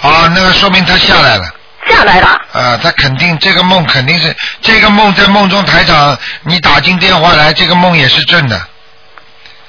[0.00, 1.44] 啊，那个说明他下来了。
[1.88, 2.28] 下来了。
[2.52, 8.60] 啊，他肯定这个梦肯定是这个梦在梦中台长你打进电话来，这个梦也是正的。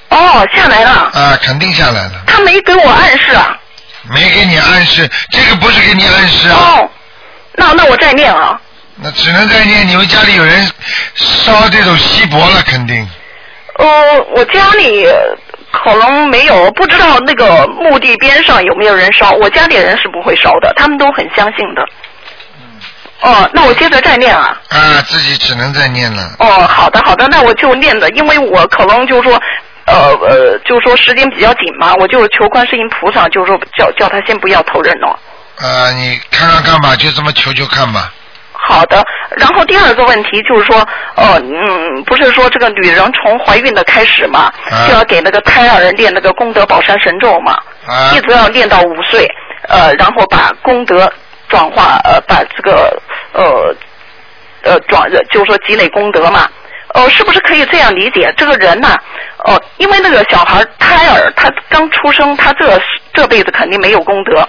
[0.10, 0.92] 哦，下来了。
[1.14, 3.58] 啊，肯定下来了，他没给我暗示啊。
[4.10, 6.58] 没给你暗示，这个不是给你暗示啊。
[6.58, 6.90] 哦，
[7.56, 8.60] 那那我再念啊。
[8.96, 10.70] 那只能再念，你们家里有人
[11.16, 13.08] 烧这种锡箔了，肯定。
[13.78, 13.88] 呃，
[14.36, 15.06] 我家里
[15.84, 19.32] 可能没有，不知道那个墓地边上有没有人烧。
[19.32, 21.84] 我家里人是不会烧的，他们都很相信的。
[23.22, 24.60] 哦，那我接着再念啊。
[24.70, 26.36] 啊，自己只能再念了。
[26.40, 29.40] 哦，好的好的，那我就念的，因为我可能就是说，
[29.86, 35.18] 呃呃，就是说时间比较紧嘛，我就求观世音菩萨，就是说叫叫他先不要投人哦。
[35.58, 38.12] 啊，你看看看吧，就这么求求看吧。
[38.64, 39.04] 好的，
[39.38, 40.78] 然后第二个问题就是说，
[41.16, 47.54] 呃，嗯，不是说这个女人从怀孕的开始嘛，啊就要给那个胎儿练那个功德宝山神咒嘛，
[47.88, 49.28] 啊一直要练到五岁，
[49.68, 51.12] 呃，然后把功德
[51.50, 53.02] 转化，呃，把这个
[53.34, 53.76] 呃
[54.64, 56.48] 呃转，就是说积累功德嘛。
[56.94, 58.34] 呃，是不是可以这样理解？
[58.36, 58.98] 这个人呐、
[59.46, 62.68] 哦，因为那个小孩胎儿他刚出生，他这
[63.14, 64.48] 这辈子肯定没有功德，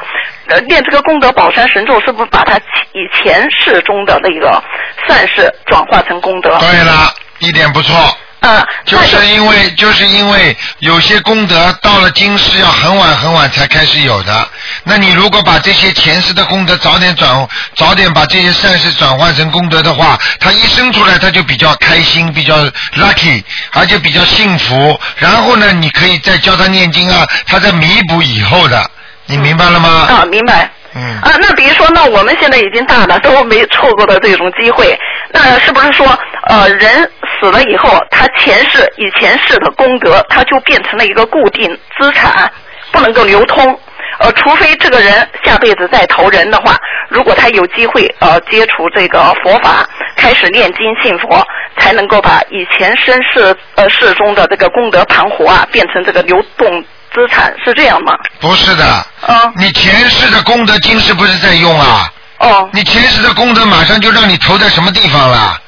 [0.48, 2.56] 呃，练这个功德宝山神咒，是不是把他
[2.92, 4.62] 以前世中的那个
[5.06, 6.58] 善事转化成功德？
[6.58, 7.94] 对了，一点不错。
[8.42, 14.48] 啊， 就是因为就是因为有些功德到了今世要很晚很晚才开始有的，
[14.84, 22.56] 那你如果把这些前世的功德早点转，早点把这些善事转换成功德的话，他一生出来他就比较开心，比较
[22.96, 24.98] lucky，而且比较幸福。
[25.16, 28.90] 然后呢，你可以再教他念经啊，他在弥补以后的，
[29.26, 29.88] 你明白了吗？
[30.10, 30.68] 啊，明白。
[30.94, 31.00] 嗯。
[31.22, 34.98] 啊，那比如说，那我们现在已经大了，都没错过的这种机会，
[35.32, 36.06] 那是不是说，
[36.48, 37.08] 呃，人
[37.42, 42.50] 死了以后，他前世以前世的功德，他就变成了一个固定资产，
[42.92, 43.76] 不能够流通。
[44.20, 46.76] 呃，除非这个人下辈子再投人的话，
[47.08, 49.84] 如果他有机会呃接触这个佛法，
[50.16, 51.44] 开始念经信佛，
[51.78, 56.80] 才能够把以前身世呃世中的这个功德盘活啊，变成这个流动
[57.12, 58.14] 资产，是这样吗？
[58.38, 58.84] 不是的。
[59.26, 59.52] 啊。
[59.56, 62.08] 你前世的功德今世不是在用啊？
[62.38, 62.70] 哦。
[62.72, 65.58] 你前世的功德马上就让你投在什么地方了？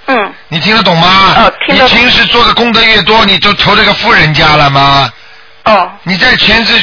[0.55, 0.57] 嗯。
[0.57, 1.35] 你听得懂吗？
[1.37, 5.12] 哦，听得懂你平时做的功德越多，你就投这个富人家了吗？
[5.64, 5.90] 哦。
[6.05, 6.75] 你在前世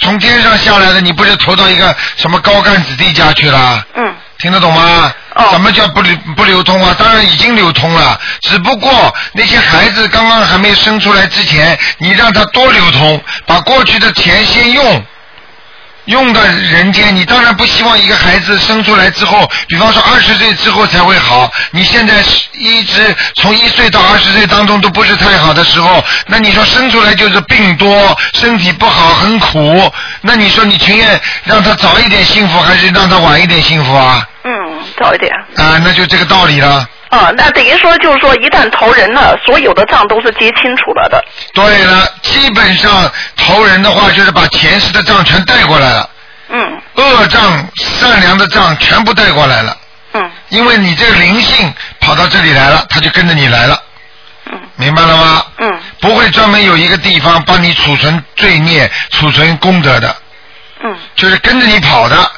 [0.00, 3.84] 从天上下来的，你不是投到一个什么高干子弟家去了？
[3.94, 4.14] 嗯。
[4.38, 5.12] 听得懂吗？
[5.34, 5.48] 哦。
[5.50, 6.94] 什么叫不流不流通啊？
[6.98, 15.04] 当然已经流通了，只不过那些孩子刚刚还没生出来之前，你让他多流通，把过去的钱先用。
[16.08, 21.50] 用到人间，你当然不希望一个孩子生出来之后，比方说二十岁之后才会好。
[21.70, 29.92] 你现在是一直从一岁到二十岁当中都不是太好的时候，那你说生出来就是病多，身体不好，很苦。
[30.22, 34.26] 那你说你情愿让他早一点幸福，还是让他晚一点幸福啊？
[34.44, 34.50] 嗯，
[34.98, 35.30] 早一点。
[35.56, 36.88] 啊，那就这个道理了。
[37.10, 41.24] 啊，那等于说就是说，一旦投人了，所有的账都是结清楚了的。
[41.54, 46.10] 对了，基本上投人的话，就是把前世的账全带过来了。
[46.50, 46.80] 嗯。
[46.96, 49.76] 恶账、善良的账全部带过来了。
[50.12, 50.30] 嗯。
[50.50, 53.82] 因为你这个灵性跑到这里来了，他就跟着你来了。
[54.52, 54.60] 嗯。
[54.76, 55.46] 明白了吗？
[55.58, 55.78] 嗯。
[56.00, 60.14] 不会专门有一个地方帮你储存罪孽、储存功德的。
[60.84, 60.94] 嗯。
[61.16, 62.30] 就是跟着你跑的，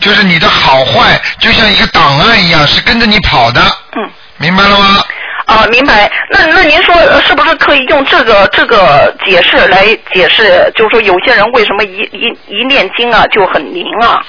[0.00, 3.60] 就是你的好坏，就像一个档案一样，是跟着你跑的。
[3.96, 4.10] 嗯。
[4.38, 5.02] 明白了吗？
[5.46, 6.10] 啊，明白。
[6.30, 10.70] 那那您说呃是不是可以用这个这个解释来解释？
[10.76, 14.20] 就是说有些人为什么一一一念经啊就很灵啊？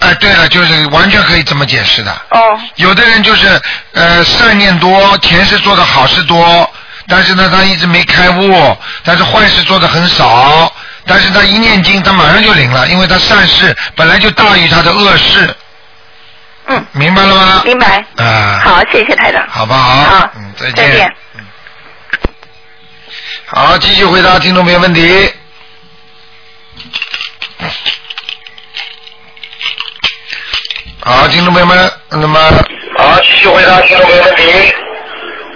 [0.00, 2.10] 哎，对了，就是完全可以这么解释的。
[2.30, 2.58] 哦。
[2.76, 3.46] 有的人就是
[3.92, 6.68] 呃善念多，前世做的好事多，
[7.06, 10.72] 但是呢他一直没开悟，但是坏事做的很少，
[11.06, 15.56] 但是他一念经，他马上就灵了，因为他善事本来就大于他的恶事。
[16.66, 16.86] 嗯。
[16.92, 17.62] 明白了吗？
[17.64, 18.04] 明白。
[18.16, 18.60] 啊。
[18.64, 19.46] 好，谢谢台长。
[19.48, 20.04] 好不好？
[20.04, 20.30] 好。
[20.36, 20.74] 嗯，再见。
[20.74, 21.16] 再见。
[23.46, 25.32] 好，继续回答听众朋友问题。
[31.00, 32.38] 好，听众朋友们，那么
[32.96, 34.74] 好，继续回答听众朋友问题。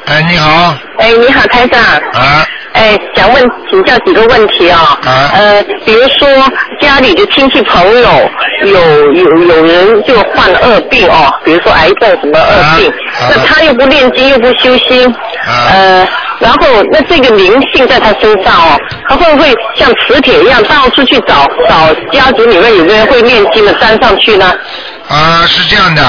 [0.06, 0.76] 哎，你好。
[0.98, 1.80] 哎，你好，台长。
[1.80, 2.44] 啊。
[2.74, 4.98] 哎，想问请教几个问题啊。
[5.04, 5.30] 啊。
[5.32, 6.28] 呃，比如说
[6.80, 8.08] 家里的亲戚朋友
[8.64, 12.92] 有有有人就患了恶病哦，比如说癌症什么恶病，
[13.30, 15.14] 那他又不念经又不修心，
[15.46, 16.06] 呃，
[16.40, 24.52] 然后那这个灵性在他身上哦，他会不会像磁铁一样到处去找找家族里面有没有人会念经的粘上去呢？
[25.08, 26.02] 啊，是这样的，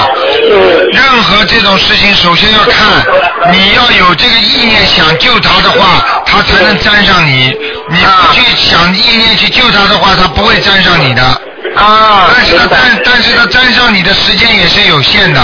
[0.93, 3.05] 任何这种事情，首先要看
[3.51, 7.53] 你要有这个意念想救他的话，他才能沾上你。
[7.89, 11.21] 你不去想意念去救他的话，他不会沾上你的。
[11.75, 15.41] 啊，但是他沾，但是他沾上你的时间也是有限的，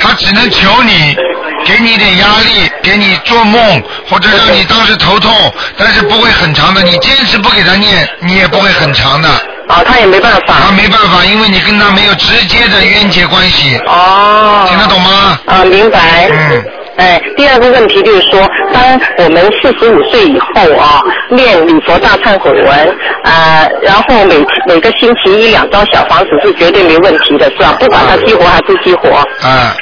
[0.00, 1.16] 他只能求你，
[1.64, 5.32] 给你一点压力，给你做梦，或者让你当时头痛，
[5.76, 6.82] 但是不会很长的。
[6.82, 9.28] 你坚持不给他念，你也不会很长的。
[9.68, 10.54] 啊，他也没办法。
[10.66, 13.78] 他没办法，因为你跟他没有直接的冤结关系。
[13.86, 14.64] 哦。
[14.68, 15.38] 听得懂吗？
[15.46, 16.28] 啊，明白。
[16.30, 16.64] 嗯。
[16.96, 21.00] 哎，第二个问题就是说，当我们四十五岁以后啊，
[21.30, 27.76] 念礼佛大忏悔文，啊，然后每每个星期一两张小房子是绝对没问题的，是吧？
[27.78, 29.10] 不管它激活还是激活。
[29.46, 29.76] 啊。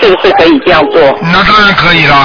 [0.00, 1.00] 是不是可以这样做？
[1.22, 2.16] 那当然可以了。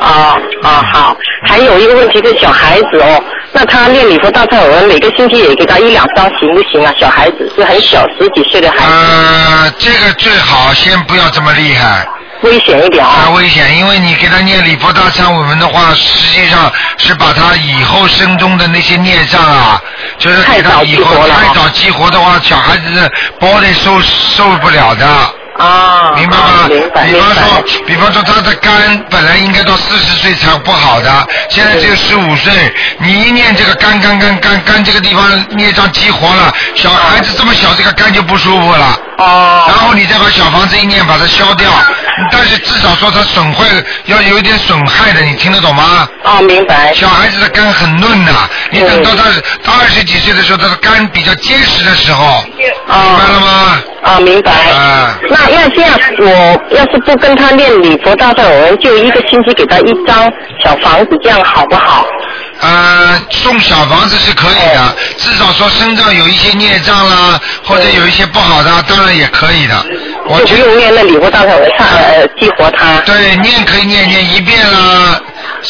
[0.00, 3.22] 啊啊好，还有一个问题是小孩子哦，
[3.54, 6.92] 那他念礼佛大忏悔文，每个星期也给他一两张行不行啊？
[6.98, 8.84] 小孩子是很小，十几岁的孩子。
[8.84, 12.06] 呃，这个最好先不要这么厉害。
[12.42, 13.30] 危险一点啊。
[13.36, 19.80] 危险，因为你给他念礼佛大忏悔文的话，实际上是把他以后生中的那些孽障啊，
[20.18, 25.06] 就是给他以后太早激活的话，小孩子玻璃受受不了的。
[25.62, 26.66] 啊，明白吗？
[26.68, 32.52] 明白，比方说，比方说他的肝本来应该到四十岁才不好的，现在只有十五岁，
[32.98, 38.98] 你一念这个肝肝肝肝肝这个地方孽障激活了，小孩子这么小，这个肝就不舒服了。
[39.22, 39.64] 哦。
[39.68, 41.70] 然后你再把小房子一念，把它消掉，
[42.30, 43.64] 但是至少说它损坏
[44.06, 46.08] 要有一点损害的，你听得懂吗？
[46.24, 46.92] 哦，明白。
[46.94, 48.32] 小孩子的肝很嫩呐，
[48.70, 49.24] 你等到他
[49.62, 53.82] 他二十几岁的时候，他的肝比较结实的时候，明白了吗？
[54.02, 54.52] 啊，明白。
[54.52, 55.18] 啊。
[55.30, 60.30] 那那这样，我要是不跟他念礼佛大忏悔文，就一个星期给他一张
[60.64, 62.04] 小房子，这样好不好？
[62.62, 69.74] 呃，送小房子是可以的，至少说身上有一些孽障啦，或者有一些不好的，当然也可以的。
[70.28, 73.00] 我就不用念那礼物大忏悔文，呃，激活它。
[73.00, 75.20] 对，念可以念念一遍啦。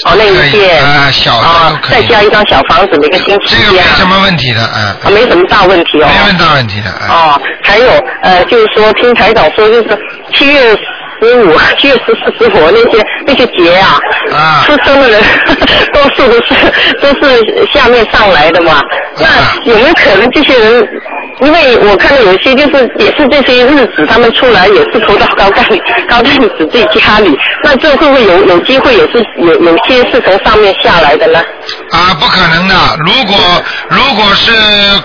[0.04, 0.84] 哦，那一遍。
[0.84, 2.02] 啊，小的都可以。
[2.02, 4.84] 再加一张小房子，每个星期这个没什么问题的，嗯。
[4.84, 6.06] 啊，没什么大问题哦。
[6.06, 7.88] 没什么大问题的，哦，还有
[8.22, 9.98] 呃，就是说听台长说，就是
[10.34, 10.78] 七月。
[11.22, 13.98] 十五、七月十四、十五那些那些节啊，
[14.34, 15.22] 啊出生的人
[15.92, 16.54] 多 数都是
[17.00, 18.80] 都是下面上来的嘛。
[19.18, 19.26] 那
[19.70, 20.88] 有没有可能这些人，
[21.40, 25.64] 因为我看到有些就是也是这些日子，他们出来也是投到高干
[26.10, 31.38] 高干子自己家里，那这会不会有有机会也是有有些是从上面下来的呢？
[31.92, 32.74] 啊，不可能的。
[33.06, 33.36] 如果
[33.88, 34.50] 如果是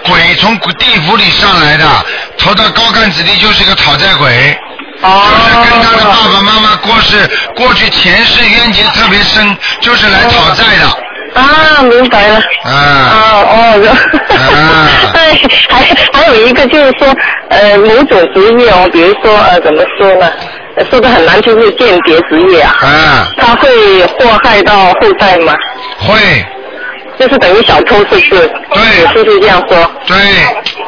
[0.04, 1.86] 鬼从地府里上来的，
[2.40, 4.58] 投到高干子弟就是个讨债鬼。
[5.02, 10.88] 就是跟他的爸爸妈妈过世，过去前世冤结特别深，就是来讨债的。
[11.40, 12.40] 啊，明白了。
[12.64, 12.72] 啊。
[12.72, 13.56] 啊哦。
[14.30, 14.90] 啊。
[15.14, 17.16] 哎，还还有一个就是说，
[17.50, 20.32] 呃，某种职业哦，比如说呃，怎么说呢？
[20.90, 22.76] 说的很难，就是间谍职业啊。
[22.82, 23.28] 啊。
[23.38, 25.54] 他会祸害到后代吗？
[26.00, 26.46] 会。
[27.20, 28.52] 就是等于小偷，是不是？
[28.74, 29.92] 对，是不是这样说？
[30.06, 30.16] 对。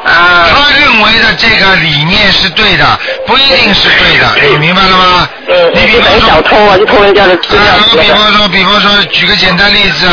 [0.05, 0.47] 啊。
[0.53, 5.29] 他认为的这个理念是对的，不一定是对的，你明白了吗？
[5.47, 5.71] 嗯。
[5.73, 7.63] 你比方说小偷啊，就偷人家的资料。
[7.63, 10.07] 啊，比方说，比方说，举个简单例子，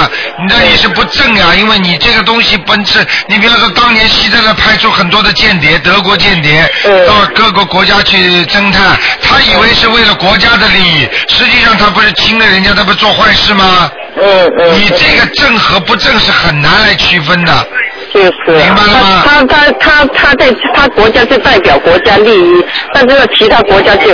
[0.48, 6.68] 那你是不正啊，因为你这个东西本质，你比方说，当年希特勒派出很多的间谍，德国间谍，
[7.07, 13.90] 到各个国家去侦探，他以为是为了国家的利益，实际上他不是侵了人家，他不做坏事吗？
[14.20, 14.74] 嗯嗯。
[14.74, 17.66] 你这个正和不正是很难来区分的。
[18.12, 18.33] 就是。
[18.46, 19.22] 明白了吗？
[19.24, 24.07] 他他他他在他国家是代表国家利益，但是，其他国家就。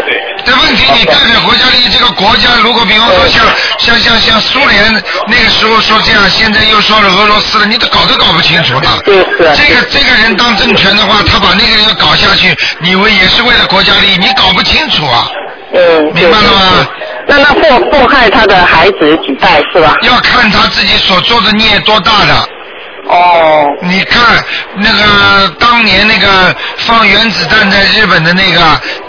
[0.45, 3.45] 这问题你代表国家利益，这个国家如果比方说像
[3.79, 4.93] 像像像苏联
[5.29, 8.89] 那个时候说这样，现在又说了俄罗斯了，你都搞都搞不清楚的。
[9.05, 9.17] 对
[9.55, 14.17] 这个这个人当政权的话，他把那个人要搞下去，你以为也是为了国家利益？
[14.19, 15.29] 你搞不清楚啊。
[15.75, 16.13] 嗯。
[16.15, 16.89] 明白了吗？
[17.27, 19.97] 那那祸祸害他的孩子几代是吧？
[20.03, 22.35] 要看他自己所做的孽多大的。
[23.09, 23.65] 哦。
[23.83, 24.45] 你看
[24.77, 28.61] 那个当年那个放原子弹在日本的那个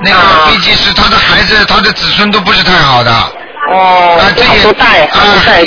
[0.04, 3.12] 那个飞机师，他的孩子、他的子孙都不是太好的。
[3.72, 4.18] 哦。
[4.20, 5.20] 啊，这也代啊，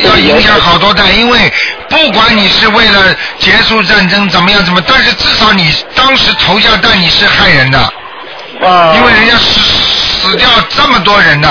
[0.04, 1.52] 要影响好多代，因为
[1.88, 7.78] 不管你是为了结束战争怎么样怎么，但是至少你当时投下弹你是害人的。
[8.61, 8.94] 哦。
[8.96, 9.61] 因为人家死
[10.28, 11.48] 死掉这么多人的，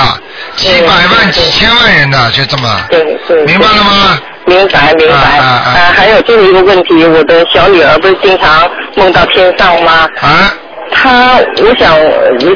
[0.56, 2.82] 几百万、几千万人的，就这么。
[2.90, 3.44] 对对。
[3.46, 4.20] 明白了吗？
[4.46, 5.14] 明白明白。
[5.14, 5.94] 啊啊啊！
[5.96, 10.08] 还有最后一个问题，我的小女儿不是经常梦到天上吗？
[10.22, 10.54] 啊。
[10.92, 11.98] 她，我想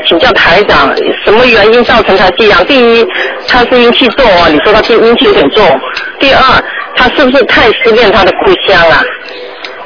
[0.08, 2.64] 请教台长，什么原因造成她这样？
[2.66, 3.06] 第一，
[3.48, 5.80] 她是阴气重啊，你说她阴气有点重。
[6.20, 6.42] 第二，
[6.96, 9.04] 她是不是太思念她的故乡了？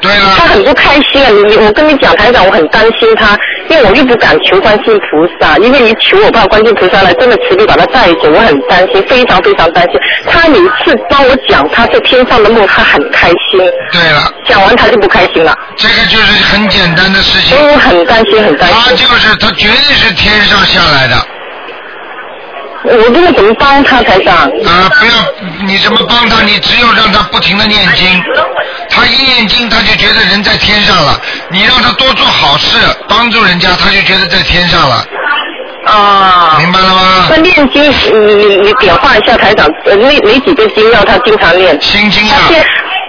[0.02, 0.34] 对啊。
[0.36, 1.30] 她很不开心啊！
[1.30, 3.36] 你你我跟你讲，台长，我很担心他，
[3.70, 9.98] 因为我又不敢求观世音菩萨，因为你求我怕观世音菩萨来真的慈悲把他带走，我很担心，非常非常担心。
[10.26, 13.60] 他每次帮我讲他在天上的梦，他很开心。
[13.92, 14.32] 对了。
[14.44, 15.56] 讲完他就不开心了。
[15.76, 17.56] 这个就是很简单的事情。
[17.56, 18.78] 所以我很担心，很担心。
[18.84, 21.16] 他就是他绝对是天上下来的。
[22.86, 24.36] 我不知道怎么帮他，才长。
[24.36, 26.42] 啊，不要，你怎么帮他？
[26.42, 28.22] 你只有让他不停的念经，
[28.94, 31.20] 他一念经他就觉得人在天上了。
[31.50, 32.78] 你让他多做好事，
[33.08, 35.04] 帮助人家，他就觉得在天上了。
[35.86, 36.56] 啊。
[36.58, 37.26] 明白了吗？
[37.28, 37.90] 他念经，
[38.26, 41.76] 你你你点化一下台长，呃，哪哪几个经要他经常念？
[41.82, 42.36] 心经啊。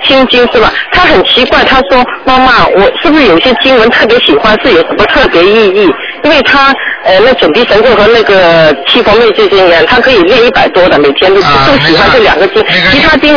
[0.07, 0.71] 心经是吧？
[0.91, 5.89] 他很奇怪，他说：“妈妈，我是不是有些经文特别喜欢，是有什么特别意义？”
[6.23, 11.47] 因为他呃，那准提神咒和那个七佛灭罪经一样，他可以念一百多的，每天都就
[11.85, 12.63] 喜欢这两个经。
[12.91, 13.35] 其他经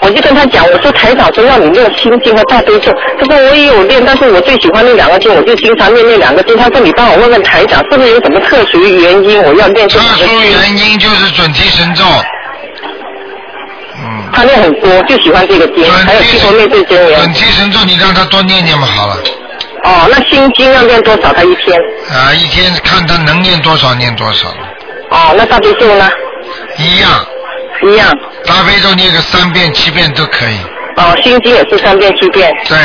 [0.00, 6.56] 我就跟他讲，我说台长说让你念心经和大悲咒，他说我也有念，但是我最喜欢那两个经，我就经常念那两个经。
[6.56, 10.26] 他说你帮我问问台长，是不是有什么特殊原因，我要念这两个经？
[10.26, 12.04] 特殊原因就是准提神咒。
[14.40, 16.96] 他念很多，就喜欢这个经，还有七佛灭罪经。
[17.14, 19.16] 准提神咒，你让他多念念嘛，好了。
[19.84, 21.30] 哦，那心经要念多少？
[21.34, 21.78] 他一天？
[22.10, 24.48] 啊，一天看他能念多少，念多少。
[25.10, 26.08] 哦，那大悲咒呢？
[26.78, 27.10] 一样。
[27.82, 28.08] 一样。
[28.46, 30.56] 大悲咒念个三遍、七遍都可以。
[30.96, 32.50] 哦，心经也是三遍、七遍。
[32.66, 32.78] 对。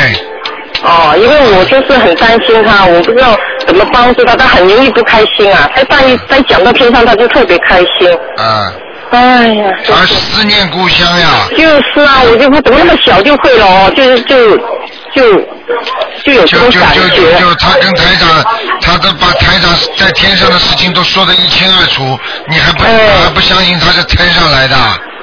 [0.82, 3.34] 哦，因为我就是很担心他，我不知道
[3.66, 5.70] 怎么帮助他，他很容易不开心啊。
[5.74, 8.12] 他半夜在讲到天上，他就特别开心。
[8.36, 8.70] 啊。
[9.16, 11.48] 哎呀，而思念故乡呀。
[11.56, 14.56] 就是啊，我就不怎么那么小就会了哦，就是就
[15.14, 15.40] 就
[16.22, 17.00] 就有这种感觉。
[17.08, 18.44] 就就就就他跟台长，
[18.82, 24.76] 他都把台长在天上的事情都说得一清二楚，你还不还不相信他是天上来的？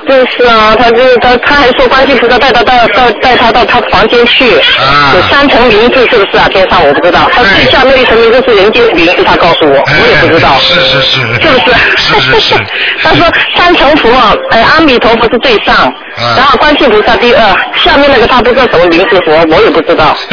[0.07, 6.47] 就是啊，他就是他他还说关系菩萨带他到到带他到他房间去，有三层名字是不是啊？
[6.49, 10.57] 天上我不知道，他最下面一层名字是人间的名字，他告诉我，我也不知道。
[10.59, 11.21] 是是是。
[11.21, 11.75] 是不是？
[11.97, 12.55] 是是是。
[13.01, 13.25] 他说
[13.55, 14.09] 三层佛，
[14.51, 15.91] 呃，阿弥陀佛是最上，
[16.37, 17.41] 然后观世菩萨第二，
[17.83, 20.15] 下面那个他不知道什么名字佛，我也不知道。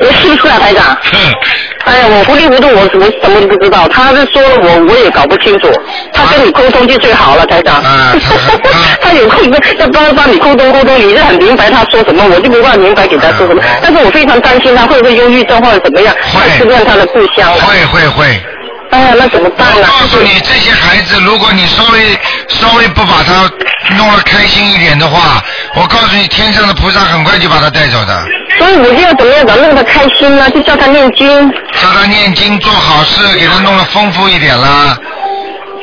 [0.00, 0.96] 是不是啊，台长？
[1.88, 3.88] 哎呀，我糊里糊涂，我我什么都不知道。
[3.88, 5.72] 他是说了我，我也搞不清楚。
[6.12, 7.82] 他跟你沟通就最好了，台长。
[9.00, 9.42] 他有空
[9.78, 13.62] 要帮帮你沟通沟通，你是很明白他说什么，我就没办法明白给他说什么。
[13.80, 17.50] 但是我非常担心他会不会忧郁症或者怎么样，会思念他的故乡。
[17.54, 18.42] 会会会。
[18.90, 19.76] 哎呀，那怎么办呢？
[19.76, 22.18] 我告诉你，这些孩子，如果你稍微
[22.48, 23.50] 稍微不把他
[23.96, 25.42] 弄得开心一点的话，
[25.74, 28.24] 我告诉你，天上的菩萨很快就把他带走的。
[28.58, 30.50] 所以我就要怎么样，把弄得开心呢？
[30.50, 31.50] 就叫他念经。
[31.50, 34.98] 叫他念经，做好事，给他弄得丰富一点啦。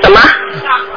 [0.03, 0.19] 什么？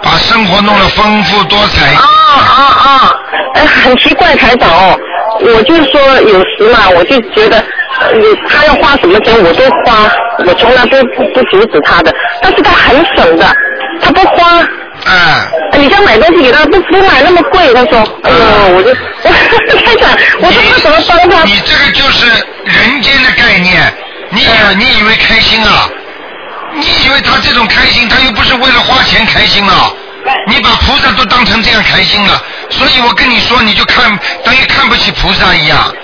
[0.03, 1.95] 把生活弄得丰富多彩。
[1.95, 2.03] 啊
[2.35, 3.15] 啊啊！
[3.55, 4.99] 哎，很奇怪，台长哦，
[5.41, 7.63] 我就说有时嘛，我就觉得，
[8.15, 10.11] 你他要花什么钱我都花，
[10.47, 12.13] 我从来都不不阻止他的，
[12.43, 13.47] 但是他很省的，
[14.01, 14.67] 他不花。
[15.05, 15.49] 哎。
[15.79, 18.93] 你想买东西给他，不不买那么贵，他说，哎呦，我就，
[19.79, 21.45] 台长，我说他怎么帮他？
[21.45, 22.27] 你这个就是
[22.65, 23.95] 人间的概念，
[24.31, 24.47] 你以
[24.77, 25.89] 你以为开心啊？
[26.75, 29.93] 你以为他这种开心，他又不是为了花钱开心啊？
[30.49, 34.05] 你把菩萨都当成这样开心了，所以我跟你说，你就看
[34.45, 35.95] 等于看不起菩萨一样。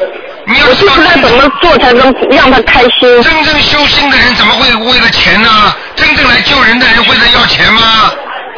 [0.46, 0.92] 你要知道
[1.22, 3.22] 怎么做才能让他开心。
[3.22, 5.74] 真正修心的人怎么会为了钱呢？
[5.96, 8.12] 真正来救人的人会来要钱吗？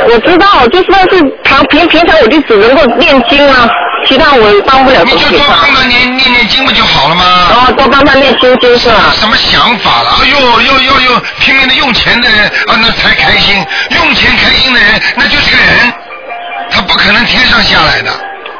[0.05, 3.69] 我知道，就是但是常平平常我就只能够念经啊，
[4.07, 7.25] 其他我帮不了你就多帮他念念念经不就好了吗？
[7.51, 9.13] 哦，多帮他念心经是吧？
[9.19, 10.19] 什么想法了？
[10.23, 13.57] 哎呦，要要要拼命的用钱的人啊，那才开心。
[13.91, 15.93] 用钱开心的人，那就是个人，
[16.71, 18.11] 他不可能天上下来的。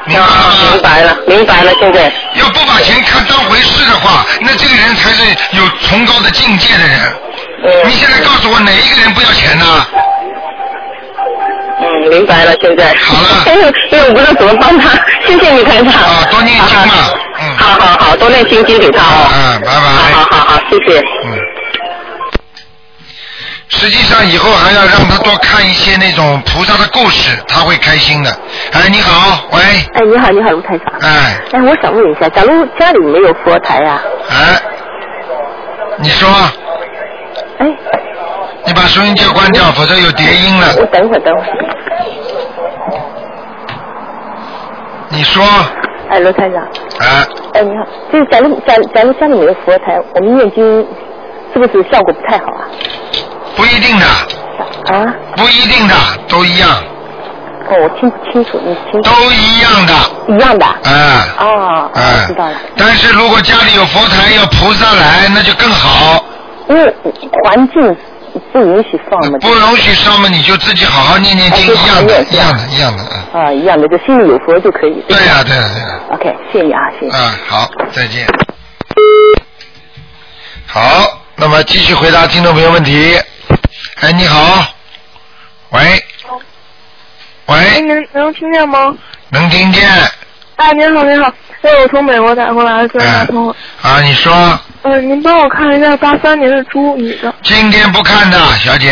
[0.07, 0.55] 明白了吗？
[0.73, 2.13] 明白了，明白了，现在。
[2.35, 5.23] 要不把钱看当回事的话，那这个人才是
[5.53, 6.99] 有崇高的境界的人。
[7.65, 7.89] 嗯。
[7.89, 9.65] 你现在告诉我哪一个人不要钱呢？
[12.07, 12.95] 嗯，明白了，现在。
[12.95, 13.29] 好了。
[13.91, 14.91] 因为我不知道怎么帮他，
[15.27, 15.93] 谢谢你，台长。
[15.93, 16.95] 啊，多念经嘛。
[17.41, 17.57] 嗯。
[17.57, 19.29] 好好好，多念心经给他哦。
[19.35, 20.13] 嗯，拜拜。
[20.13, 21.01] 好好好，谢谢。
[21.25, 21.39] 嗯。
[23.69, 28.31] 实际上，以后还要让他多看一些那种菩萨的故事，他会开心的。
[28.73, 29.59] 哎，你好，喂。
[29.61, 30.87] 哎，你好，你好，卢台长。
[31.01, 31.37] 哎。
[31.53, 34.01] 哎，我想问一下，假如家里没有佛台呀？
[34.31, 34.61] 哎。
[35.99, 36.29] 你说。
[37.59, 37.67] 哎。
[38.65, 40.75] 你把收音机关掉，否则有叠音了。
[40.79, 41.47] 我等会儿，等会儿。
[45.17, 45.43] 你说。
[46.11, 46.63] 哎，罗台长。
[46.99, 47.27] 哎。
[47.55, 50.87] 哎，你好，就是假如假假如家里没有佛台，我们念经
[51.55, 52.69] 是不是效果不太好啊？
[53.57, 54.07] 不一定的。
[54.95, 55.15] 啊？
[55.37, 55.95] 不一定的，
[56.29, 56.69] 都一样。
[57.69, 59.11] 哦，我听不清楚，你清楚。
[59.11, 59.95] 都一样的。
[60.29, 60.67] 一样的。
[60.85, 61.21] 哎。
[61.41, 62.55] 哦，哎知道了。
[62.77, 66.23] 但是如果家里有佛台，要菩萨来，那就更好。
[66.69, 66.95] 因为
[67.43, 67.97] 环境
[68.53, 69.39] 不允许放嘛。
[69.41, 73.03] 不允许烧嘛，你就自己好好念念经，一样的，一样的，一样的。
[73.05, 75.05] 啊啊，一样的，就心里有佛就可以。
[75.09, 77.17] 对呀、对呀、对呀、OK，谢谢你啊，谢谢。
[77.17, 78.27] 啊，好，再见。
[80.67, 83.19] 好，那么继续回答听众朋友问题。
[84.01, 84.67] 哎，你好，
[85.71, 85.81] 喂，
[87.47, 88.97] 哎，喂，您能听见吗？
[89.31, 89.89] 能听见
[90.57, 91.33] 哎，您好，您好，
[91.63, 93.57] 哎，我从美国打过来，突然打通了。
[93.83, 94.01] 啊？
[94.03, 97.35] 你说呃，您帮我看一下八三年的猪女的。
[97.43, 98.91] 今天不看的，小姐。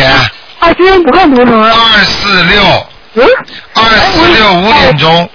[0.59, 1.71] 啊，今天不看图腾啊。
[1.71, 2.62] 二四六。
[3.15, 3.25] 嗯。
[3.75, 5.31] 二四六五点钟。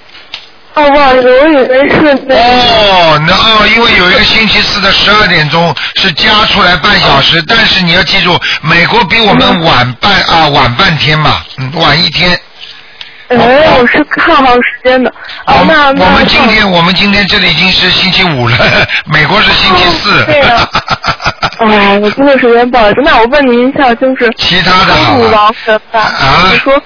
[0.73, 2.35] 哦，不好意思，我以为是那个。
[2.35, 12.37] 哦，那哦，因为有一个星期四的十二点钟是加出来半小时，但是你要记住，美国比我们晚半啊晚半天嘛，嗯，晚一天。
[13.29, 13.37] 哎，
[13.79, 15.09] 我是看好时间的。
[15.45, 16.05] 哦，那那。
[16.05, 18.55] 我们今天我们今天这里已经是星期五了，
[19.11, 20.25] 美国是星期四。
[20.25, 20.67] 对呀。
[21.59, 26.81] 哎，我工作时间不好意思，那我问您一下，就是其他的好超度亡人吧，啊你说，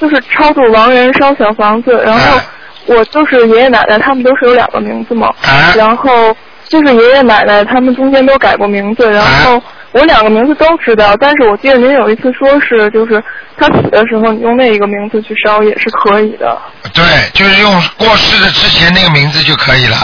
[0.00, 2.40] 就是超度亡人烧小房子，然后
[2.86, 5.30] 我就是爷爷奶奶他们都是有两个名字嘛，
[5.76, 6.34] 然后
[6.68, 9.62] 就是爷爷奶奶他们中间都改过名字，然后
[9.94, 13.22] 我两个名字都知道，但是我记得您有一次说是就是
[13.56, 16.60] 他死的时候你用那一个名字去烧也是可以的，
[16.92, 19.96] 对，就是用过世的之前那个名字就可以了。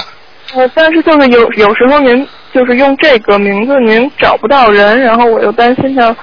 [0.55, 6.15] 呃，但是就是有有时候您就是用这个名字您找不到人，然后我又担心他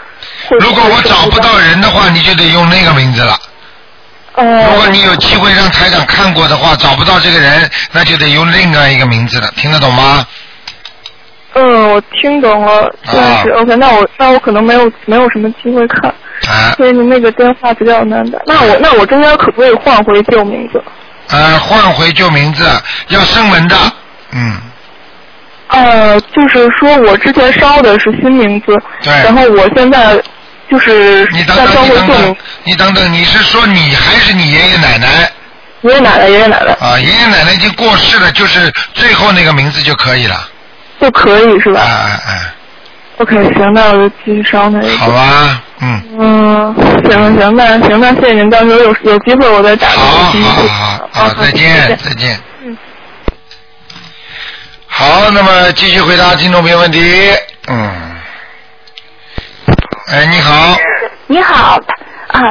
[0.61, 3.37] 如果我找不到人的话，你就得用那个名字了。
[4.35, 10.25] 呃，如果你有机会让台长看过的话，找不到这个人，那就得用另外一个名字了，听得懂吗？
[11.59, 16.13] 嗯，我听懂了，但是、OK，那我那我可能没有没有什么机会看，
[16.47, 18.37] 啊， 所以您那个电话比较难打。
[18.45, 20.79] 那我那我中间可不可以换回旧名字？
[21.29, 22.63] 呃，换回旧名字，
[23.07, 23.75] 要声纹的，
[24.33, 24.55] 嗯，
[25.69, 28.67] 呃，就是说我之前烧的是新名字，
[29.03, 30.21] 对然后我现在
[30.69, 35.31] 就是你等等，你等等回旧名，，你等等，你是说你还是你爷爷奶奶？
[35.81, 40.47] 爷爷奶奶爷爷奶奶啊，爷爷奶奶已经过世了，就是最后那个名字就可以了。
[40.99, 41.81] 就可以是吧？
[41.81, 42.53] 哎哎哎
[43.17, 44.87] ？OK，行，那我就继续烧那个。
[44.97, 46.75] 好吧，嗯，嗯，
[47.09, 50.47] 行行，那行，那谢谢您，到时候有有机会我再打好给您。
[50.47, 52.39] 好好好，再见再见。
[52.63, 52.77] 嗯
[54.87, 57.31] 好，那么继续回答听众朋友问题。
[57.67, 57.91] 嗯，
[60.11, 60.75] 哎，你好，
[61.27, 61.79] 你好，
[62.29, 62.41] 啊，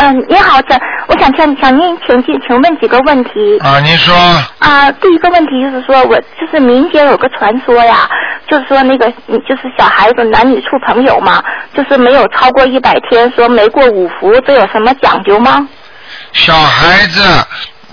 [0.00, 0.74] 嗯，你好，这
[1.08, 3.58] 我想向向您请进请问几个问题。
[3.60, 4.14] 啊，您说，
[4.58, 8.08] 啊，第一个问题就是说，我就是民间有个传说呀，
[8.48, 11.44] 就是说那个嗯就是小孩子男女处朋友嘛，
[11.74, 15.68] 就是没有超过一百天，说没过五福，这有什么讲究吗？
[16.32, 17.20] 小孩子，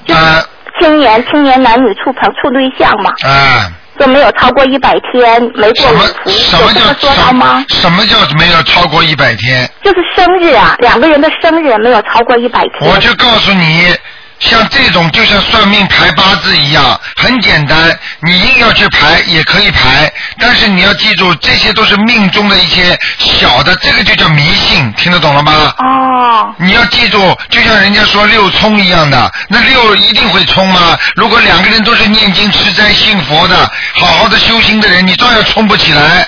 [0.06, 0.48] 就是
[0.80, 3.68] 青年青年男女处朋处对象嘛，啊，
[3.98, 7.64] 说没有超过一百天，没过五福，有这么说到吗？
[7.70, 9.70] 什么叫没有超过一百天？
[9.84, 12.90] 就是生日啊，两个人的生日没有超过一百天。
[12.90, 13.94] 我就告诉你，
[14.40, 25.74] 像这种就像算命排八字一样，很简单，你硬要去排也可以排，但是你要记住，这些都是命中的一些小的，这个就叫迷信，听得懂了吗？
[25.80, 26.54] 哦。
[26.58, 30.98] 你要记住，就像人家说六冲一样的，那六一定会冲吗？
[31.16, 36.28] 如果两个人都是念经吃斋信佛的，好好的修心的人，你照样冲不起来。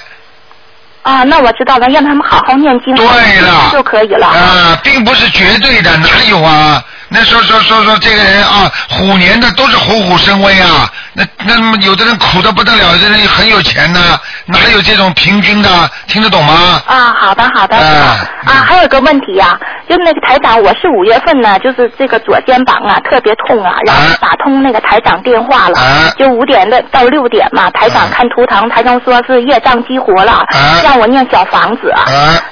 [1.04, 4.28] 啊，那我知道了，让他们好好念经，对了就可以了。
[4.28, 6.84] 啊，并不是绝对的，哪有啊？
[7.10, 10.92] 那说说说说这个人啊，虎年的都是虎虎生威啊。
[11.20, 14.00] 那那么有的人苦的不得了，有的人很有钱呢，
[14.46, 15.70] 哪有这种平均的？
[16.08, 16.82] 听得懂吗？
[16.88, 17.76] 啊，好的好的。
[17.76, 25.78] 啊，还有个问题呀、就那个台长，我是五月份呢，就是这个左肩膀啊特别痛啊，然后打通那个台长电话了，
[26.18, 30.42] 就五点的到六点嘛，台长看图腾，台长说是业障激活了，
[30.84, 31.94] 让我念小房子，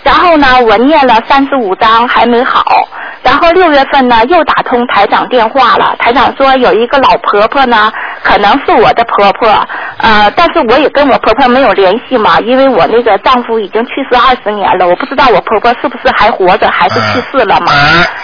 [0.03, 2.87] 然后呢，我念了三十五章还没好，
[3.23, 7.91] 然后六月份呢又打通台长电话了，台长说有一个老婆婆呢，
[8.23, 9.49] 可能是我的婆婆，
[9.99, 17.71] 呃，但是我也跟我婆婆没有联系嘛，因为我那个丈夫已经去世二十年了，我不知道我婆婆是不是还活着，还是去世了嘛。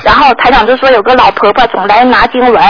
[0.04, 2.64] 然后台长就说有个老婆婆总来拿经文，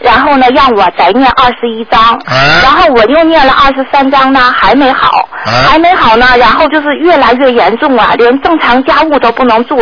[0.00, 2.20] 然后呢让我再念二十一章，
[2.62, 5.28] 然后我又念了二十三章呢，还没好，
[5.68, 9.76] 还没好呢，然后就是越来越严重啊，连正常家务都不能做，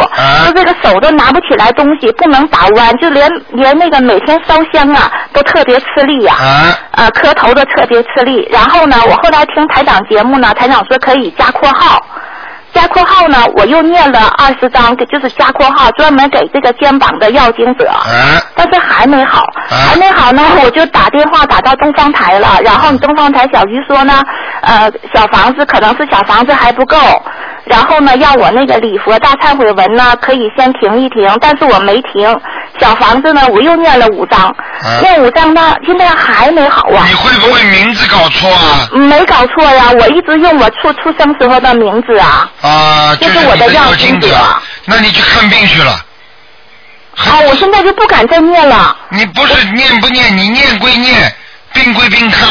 [0.47, 6.35] 就这个手都拿不起来东西，不能打弯，就连连那个每天烧香啊都特别吃力呀、
[6.93, 8.49] 呃，磕头的特别吃力。
[8.51, 12.03] 然后呢，我后来听台长节目呢，台长说可以加括号。
[12.75, 17.89] 加括号呢，我又念了二十张，就是加括号，专门给这个肩膀的要经者。
[17.89, 18.05] 啊。
[18.55, 24.23] 但是还没好，还没好呢，我就打电话打到东方台了，然后东方台小鱼说呢，
[24.61, 26.97] 呃，小房子可能是小房子还不够，
[27.69, 32.41] 然后呢，要我那个礼佛大忏悔文呢，可以先停一停，但是我没停，
[32.81, 34.55] 小房子呢，我又念了五章，
[35.03, 37.05] 念五章呢，现在还没好啊。
[37.07, 38.89] 你会不会名字搞错啊？
[38.93, 42.51] 没搞错呀，我一直用我出出生时候的名字啊。
[42.63, 44.29] 啊，就是我的要经者，
[44.87, 45.93] 那你去看病去了。
[47.17, 48.97] 啊，我现在就不敢再念了。
[49.11, 50.37] 你不是念不念？
[50.37, 51.35] 你念归念，
[51.75, 52.49] 病归病看。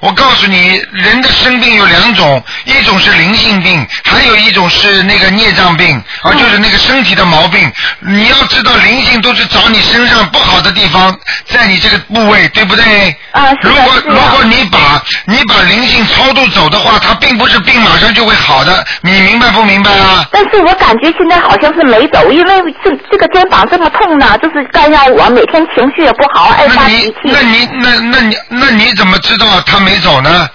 [0.00, 7.70] 我告诉你，人的生病有两种，一种是灵性病，还有一种是那个孽障病，啊，就是那个身体的毛病。
[8.00, 11.14] 你要知道，灵性都是找你身上不好的地方，
[11.46, 13.14] 在你这个部位，对不对？
[13.32, 20.24] 啊，如果如果你把你把灵性超度走的话，它并不是病马上就会好的，你明白不明白啊？
[20.32, 27.14] 但是我感觉现在好像是没走，因为这这个肩膀这么痛呢，就是干扰我每天情绪也不好，爱发脾气。
[27.24, 30.48] 那你那你那那你那你怎么知道他没走呢？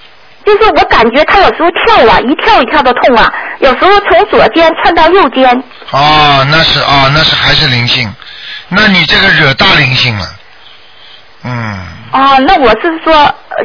[0.46, 5.64] 就是我感觉他有时候跳啊，一跳一跳的痛啊，有时候从左肩窜到右肩。
[5.90, 8.14] 哦，那是啊，那是还是灵性，
[8.70, 10.28] 那你这个惹大灵性了，
[11.46, 11.80] 嗯。
[12.12, 13.14] 哦，那我是说，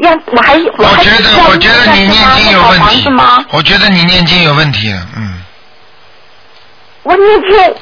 [0.00, 3.44] 让我还我还觉得我觉得你念经有问题吗？
[3.50, 5.42] 我觉得你念经有问题，嗯。
[7.02, 7.74] 我念经。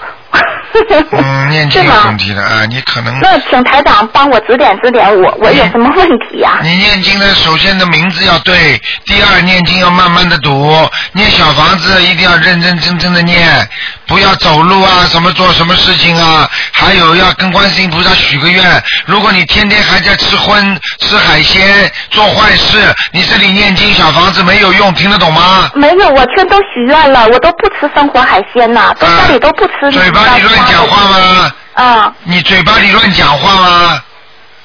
[1.13, 3.19] 嗯，念经有问题的啊，你可能。
[3.21, 6.59] 那请台长帮我指点指点我，我有什么问题呀？
[6.63, 10.71] 你念经的首先的名字要对，第二念经要慢慢的读，
[11.13, 13.69] 念小房子一定要认认真真的念，
[14.07, 25.71] 不要走路啊，什么做什么事情啊，还有要跟观世音菩萨许个愿，如果你天天还在吃荤、吃海鲜、做坏事，你这里念经小房子没有用，听得懂吗？
[25.75, 29.91] 没有，我全都许愿了，我都不吃生活海鲜呐，在家里都不吃。
[29.93, 31.53] 嘴巴里乱讲话吗？
[31.75, 32.13] 啊！
[32.25, 34.03] 你嘴巴里乱讲话吗？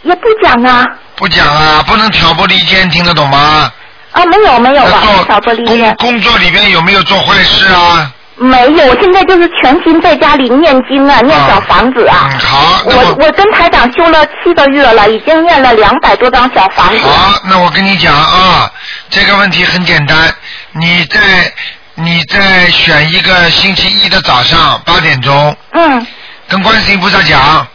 [0.02, 0.86] 也不讲啊。
[1.16, 3.72] 不讲啊，不能挑拨离间，听得懂吗？
[4.12, 5.96] 啊，没有没有吧，挑拨离间。
[5.96, 8.12] 工工作里边有没有做坏事啊？
[8.36, 12.28] 没有，我现在就是全心在家里念经啊，念小房子啊。
[12.32, 12.82] 嗯，好。
[12.86, 17.08] 我我跟台长修了七个月了，已经念了两百多张小房子。
[17.08, 18.72] 好，那我跟你讲啊，
[19.10, 20.34] 这个问题很简单，
[20.72, 21.20] 你在。
[21.96, 26.08] 你再选一个星期一的早上八点钟，嗯，
[26.48, 27.66] 跟观世音菩萨讲，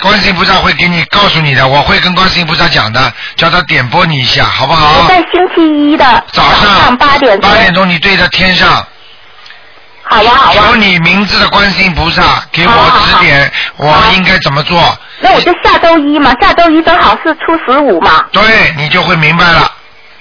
[0.00, 5.02] 观世音菩萨会给你告诉你的，我会跟观世音菩萨讲的，叫他点拨你一下，好不好？
[5.02, 8.86] 我在星期一的早上八点八点钟，你对着天上，
[10.04, 12.22] 好呀好呀，求你名字的观世音菩萨
[12.52, 14.96] 给我指点，我应该怎么做？
[15.20, 18.24] 那我就下周一嘛，下周一正好是初十五嘛。
[18.30, 19.72] 对，你就会明白了。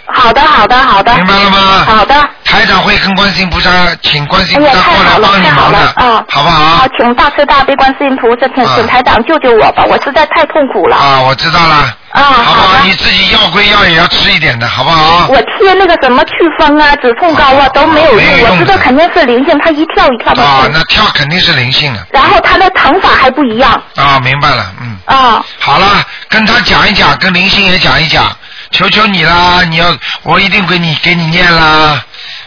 [0.06, 1.16] 好的，好的，好的。
[1.16, 1.86] 明白了吗？
[1.86, 2.30] 好的。
[2.54, 3.72] 台长会跟观世音菩萨，
[4.04, 6.78] 请观世音菩萨过来帮你忙的，啊，好不好？
[6.78, 10.96] 好，请大慈大悲观世音菩萨，请请台长救救我吧，我实在太痛苦了。
[10.96, 11.98] 啊，我知道了。
[12.12, 12.84] 啊，好不好？
[12.84, 15.28] 你自己要归要，也要吃一点的，好不好？
[15.30, 20.44] 我贴那个什么祛风啊、止痛膏啊都没有用，我知道肯定是灵性，它一跳一跳的。
[20.44, 22.06] 啊，那跳肯定是灵性的。
[22.12, 23.82] 然后它的疼法还不一样。
[23.96, 24.96] 啊，明白了，嗯。
[25.06, 25.44] 啊。
[25.58, 25.88] 好了，
[26.30, 28.26] 跟他讲一讲，跟灵性也讲一讲。
[28.72, 29.62] 求求你啦！
[29.70, 32.04] 你要我一定给你给你念啦！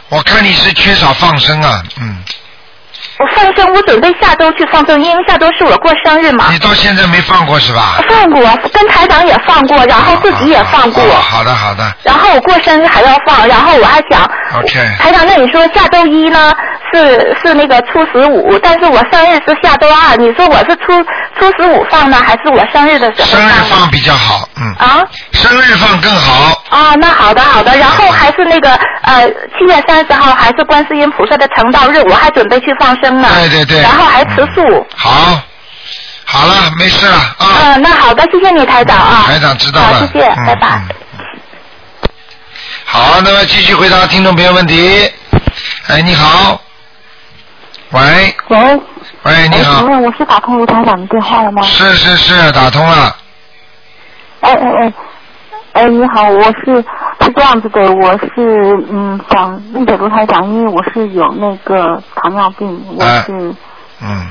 [0.09, 2.23] 我看你是缺少放生啊，嗯。
[3.19, 6.47] 我放生，我准备下周去放生，因为下周是我过生日嘛。
[6.53, 7.99] 你到现在没放过是吧？
[8.09, 8.43] 放过，
[8.73, 11.03] 跟台长也放过，然后自己也放过。
[11.15, 11.91] 好的好的。
[12.03, 14.23] 然后我过生日还要放，然后我还想。
[14.59, 14.97] OK。
[14.99, 16.53] 台长，那你说下周一呢？
[16.95, 20.93] 是是那个初十五，但是我生日是下周二，你说我是初
[21.37, 24.73] 初十五放呢，还是我生日的时候生日放比较好，嗯。
[24.79, 25.05] 啊。
[25.33, 26.63] 生日放更好。
[26.71, 29.27] 啊，那好的好的，然后还是那个呃
[29.59, 33.29] 七月三十号还是观世音菩萨的成道日，我还准备去放生呢。
[33.35, 33.83] 对对对。
[33.83, 34.87] 然后还吃素。
[34.97, 35.41] 好，
[36.25, 37.47] 好了，没事了啊。
[37.65, 39.25] 嗯，那好的，谢谢你台长啊。
[39.27, 40.01] 台长知道了。
[40.01, 40.83] 好，谢谢，拜拜。
[42.85, 45.11] 好，那么继续回答听众朋友问题。
[45.89, 46.61] 哎，你好。
[47.91, 48.35] 喂。
[48.49, 48.81] 喂。
[49.23, 49.81] 喂，你好。
[49.81, 51.63] 请问我是打通卢台长的电话了吗？
[51.63, 53.17] 是是是，打通了。
[54.41, 54.93] 哎哎哎，
[55.73, 56.85] 哎，你好，我是
[57.27, 63.53] 是这样子的，我是嗯想问给卢台长，因为我是有那个糖尿病，我是
[64.01, 64.29] 嗯，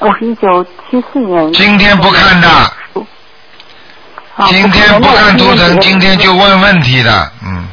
[0.00, 1.52] 我是一九七四年。
[1.52, 2.48] 今天不看的。
[4.48, 7.68] 今天不看图腾，今天就问问题的，嗯。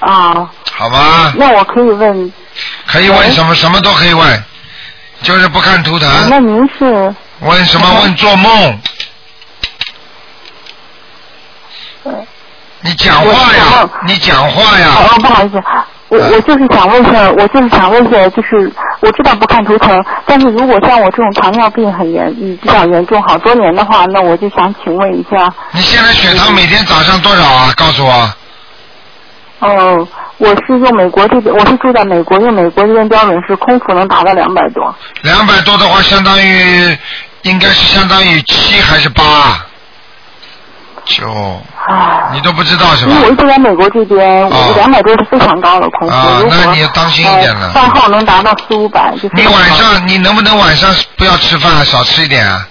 [0.00, 0.50] 啊。
[0.72, 1.34] 好吧。
[1.36, 2.32] 那我可以问。
[2.86, 3.54] 可以问什么？
[3.54, 4.44] 什么都可以问，
[5.20, 6.08] 就是不看图腾。
[6.30, 7.14] 那您是？
[7.40, 8.00] 问什么？
[8.00, 8.80] 问做梦。
[12.84, 13.88] 你讲话呀！
[14.06, 14.88] 你讲话呀！
[14.98, 15.62] 哦，不好意思，
[16.08, 18.70] 我我就是想问一下，我就是想问一下，就是
[19.00, 25.52] 我知道不看图腾，但是如果像我这种糖尿病很严，比较严重，好多年的话，那我就想请问一下。
[25.70, 27.72] 你现在血糖每天早上多少啊？
[27.76, 28.32] 告诉我。
[29.60, 30.08] 哦，
[30.38, 34.92] 我是用美国这边，我是住在美国，用美国这边标准是空腹能达到两百多。
[35.22, 36.98] 两百多的话，相当于
[37.42, 39.64] 应该是相当于七还是八？
[41.04, 41.60] 九，
[42.32, 43.12] 你都不知道是吧？
[43.12, 46.14] 因为我一直在美国这边，我两百多是非常高的空腹。
[46.14, 47.70] 啊，那你要当心一点了。
[47.70, 49.30] 饭后能达到四五百，就是。
[49.34, 52.66] 你晚上你能不能晚上不要吃饭，少吃一点啊？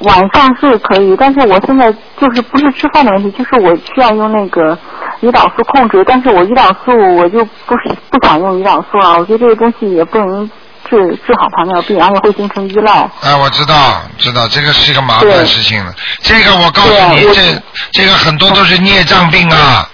[0.00, 4.76] 晚上是可以，但是我现在就是不是吃饭的问题，就是我需要用那个
[5.20, 10.50] 胰岛素控制，但是我胰岛素我就不是不想用胰岛素啊，我觉得这个东西也不能。
[10.90, 13.08] 治治好糖尿病，而且会形成依赖。
[13.22, 15.94] 哎，我知道，知道，这个是一个麻烦事情了。
[16.20, 17.62] 这个我告诉你，这
[17.92, 19.88] 这个很多都是孽障病啊。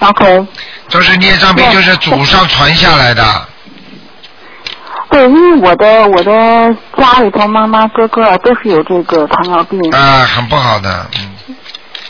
[0.00, 0.46] OK。
[0.90, 3.24] 都是孽障病，就是祖上传下来的。
[5.10, 6.32] 对，因为我的我的
[6.96, 9.80] 家里头妈妈哥哥啊都是有这个糖尿病。
[9.92, 11.54] 啊，很不好的，嗯。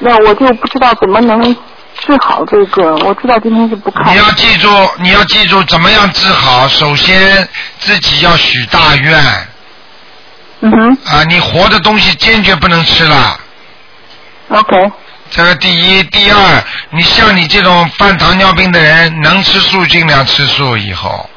[0.00, 1.56] 那我就不知道怎么能。
[2.00, 4.14] 治好这个，我知道今天是不看。
[4.14, 4.68] 你要记住，
[4.98, 6.66] 你要记住怎么样治好。
[6.68, 7.46] 首先
[7.80, 9.24] 自己要许大愿。
[10.60, 10.98] 嗯哼。
[11.04, 13.38] 啊，你活的东西坚决不能吃了。
[14.48, 14.76] OK。
[15.30, 21.28] 这个第一，第二，你像你这种犯糖尿病的人，能吃素尽量吃素以后。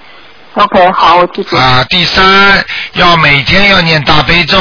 [0.54, 1.58] OK，好，我记住。
[1.58, 4.58] 啊，第三，要每天要念大悲咒，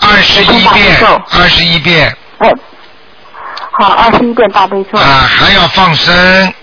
[0.00, 0.98] 二十一遍，
[1.30, 2.14] 二十一遍。
[2.38, 2.52] 哎。
[3.78, 4.98] 好，二十一遍大悲咒。
[4.98, 6.54] 啊，还要放生。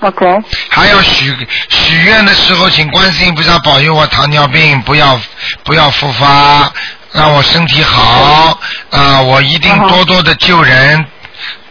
[0.00, 0.26] OK。
[0.68, 1.34] 还要许
[1.68, 5.18] 许愿的时候，请观世音菩萨保佑我糖尿病不要
[5.62, 6.70] 不要复发，
[7.12, 8.58] 让我身体好
[8.90, 9.20] 啊！
[9.20, 11.06] 我一定多多的救人、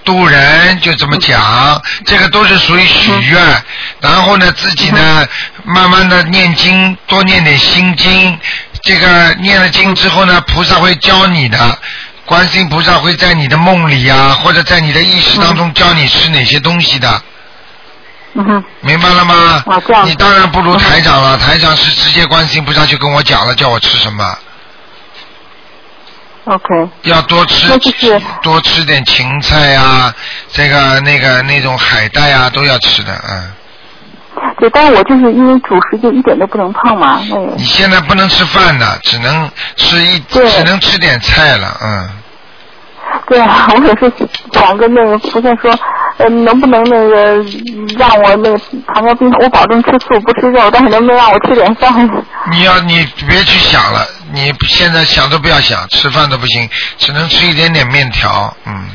[0.06, 1.82] 渡人，就这么讲。
[2.06, 3.64] 这个都是属于许愿。
[4.00, 5.28] 然后呢，自己呢，
[5.66, 8.40] 慢慢的念经，多念点心经。
[8.82, 11.78] 这个念了经之后呢，菩萨会教你的。
[12.26, 17.22] 观世音菩萨会在你的梦里呀，或者在你的意识当中教你吃哪些东西的。
[18.34, 18.64] 嗯哼。
[18.82, 19.64] 明白了吗？
[19.68, 20.08] 啊，这样。
[20.08, 24.38] 你当然不如台长了，台长是直接观世音菩萨就跟我讲了，叫我吃什么。
[26.46, 26.90] OK。
[27.04, 27.68] 要多吃，
[28.42, 30.14] 多吃点芹菜呀，
[30.52, 33.54] 这个那个那种海带啊，都要吃的，嗯。
[34.66, 37.54] 对，但是我就是因为主食就一点都不能胖嘛，那个。
[37.56, 42.10] 你现在不能吃饭的，只能吃一，只能吃点菜了，嗯。
[43.28, 44.12] 对啊，我也是
[44.52, 45.72] 想跟那个福建说，
[46.18, 47.36] 呃，能不能那个
[47.98, 52.10] 让我那个糖尿病，我保证吃素不吃肉，但是能不能让我吃点饭？
[52.52, 58.86] 你要你别去想了，你现在想都不要想，吃饭都不行，只能吃一点点面条，嗯。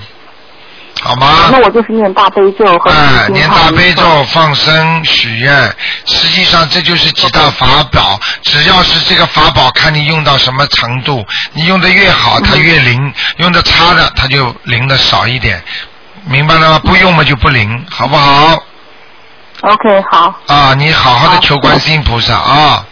[1.03, 1.49] 好吗？
[1.51, 2.93] 那我就是念大悲咒和
[3.31, 5.75] 念大悲咒、放生、许愿。
[6.05, 11.27] 实际上这就是几大法宝，只要是这个法宝，看你用到什么程度。
[11.55, 15.63] 你用的越好，它越灵；用的差的，它就灵的少一点。
[16.27, 16.79] 明白了吗？
[16.85, 18.63] 不用嘛就不灵，好不好
[19.63, 20.35] ？OK，好。
[20.49, 22.85] 啊，你好好的求观世音菩萨啊。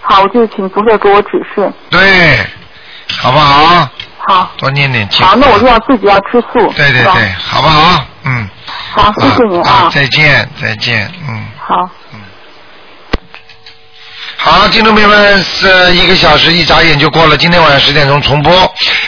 [0.00, 1.70] 好，我就请菩萨给我指示。
[1.90, 2.46] 对，
[3.18, 3.88] 好不好？
[4.26, 5.26] 好，多念点经。
[5.26, 8.04] 好，那我就要自己要吃素，对对对，好不好？
[8.24, 8.48] 嗯。
[8.94, 9.90] 好，谢谢你啊。
[9.92, 11.46] 再见，再见，嗯。
[11.58, 11.88] 好。
[14.44, 17.36] 好，听众朋友们，是一个小时一眨眼就过了。
[17.36, 18.52] 今天晚上十点钟重播。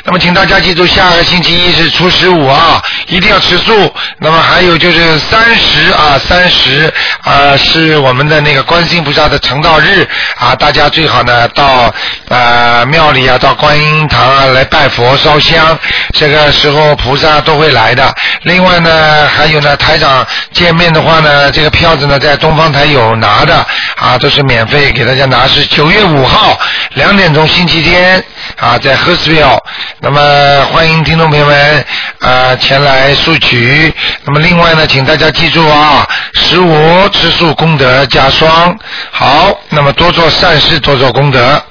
[0.04, 3.92] 那么，请大家记住，下个星期一是初十五啊，一定要吃素。
[4.20, 6.88] 那么还有就是三十啊，三十
[7.22, 10.08] 啊是我们的那个观世音菩萨的成道日
[10.38, 11.92] 啊，大家最好呢到
[12.28, 15.76] 呃庙里啊，到观音堂啊来拜佛烧香。
[16.12, 18.14] 这个时候菩萨都会来的。
[18.42, 23.66] 另外呢，还有呢，台长见面的话呢，这个票子呢在东方台有拿的
[23.96, 25.23] 啊，都是免费给大家。
[25.26, 26.58] 拿是九月五号
[26.94, 28.22] 两点钟星期天
[28.58, 29.62] 啊，在 h e r s v i l l e
[30.00, 31.84] 那么欢迎听众朋友们
[32.20, 33.92] 啊前来索取。
[34.24, 38.76] 那么另外呢，请大家记住啊，十五吃素功德加双。
[39.10, 41.62] 好，那么多做善事，多做功德。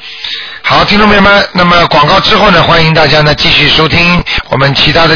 [0.65, 5.11] 好，听众朋友们，那么广告之后呢，欢迎大家呢继续收听我们其他的。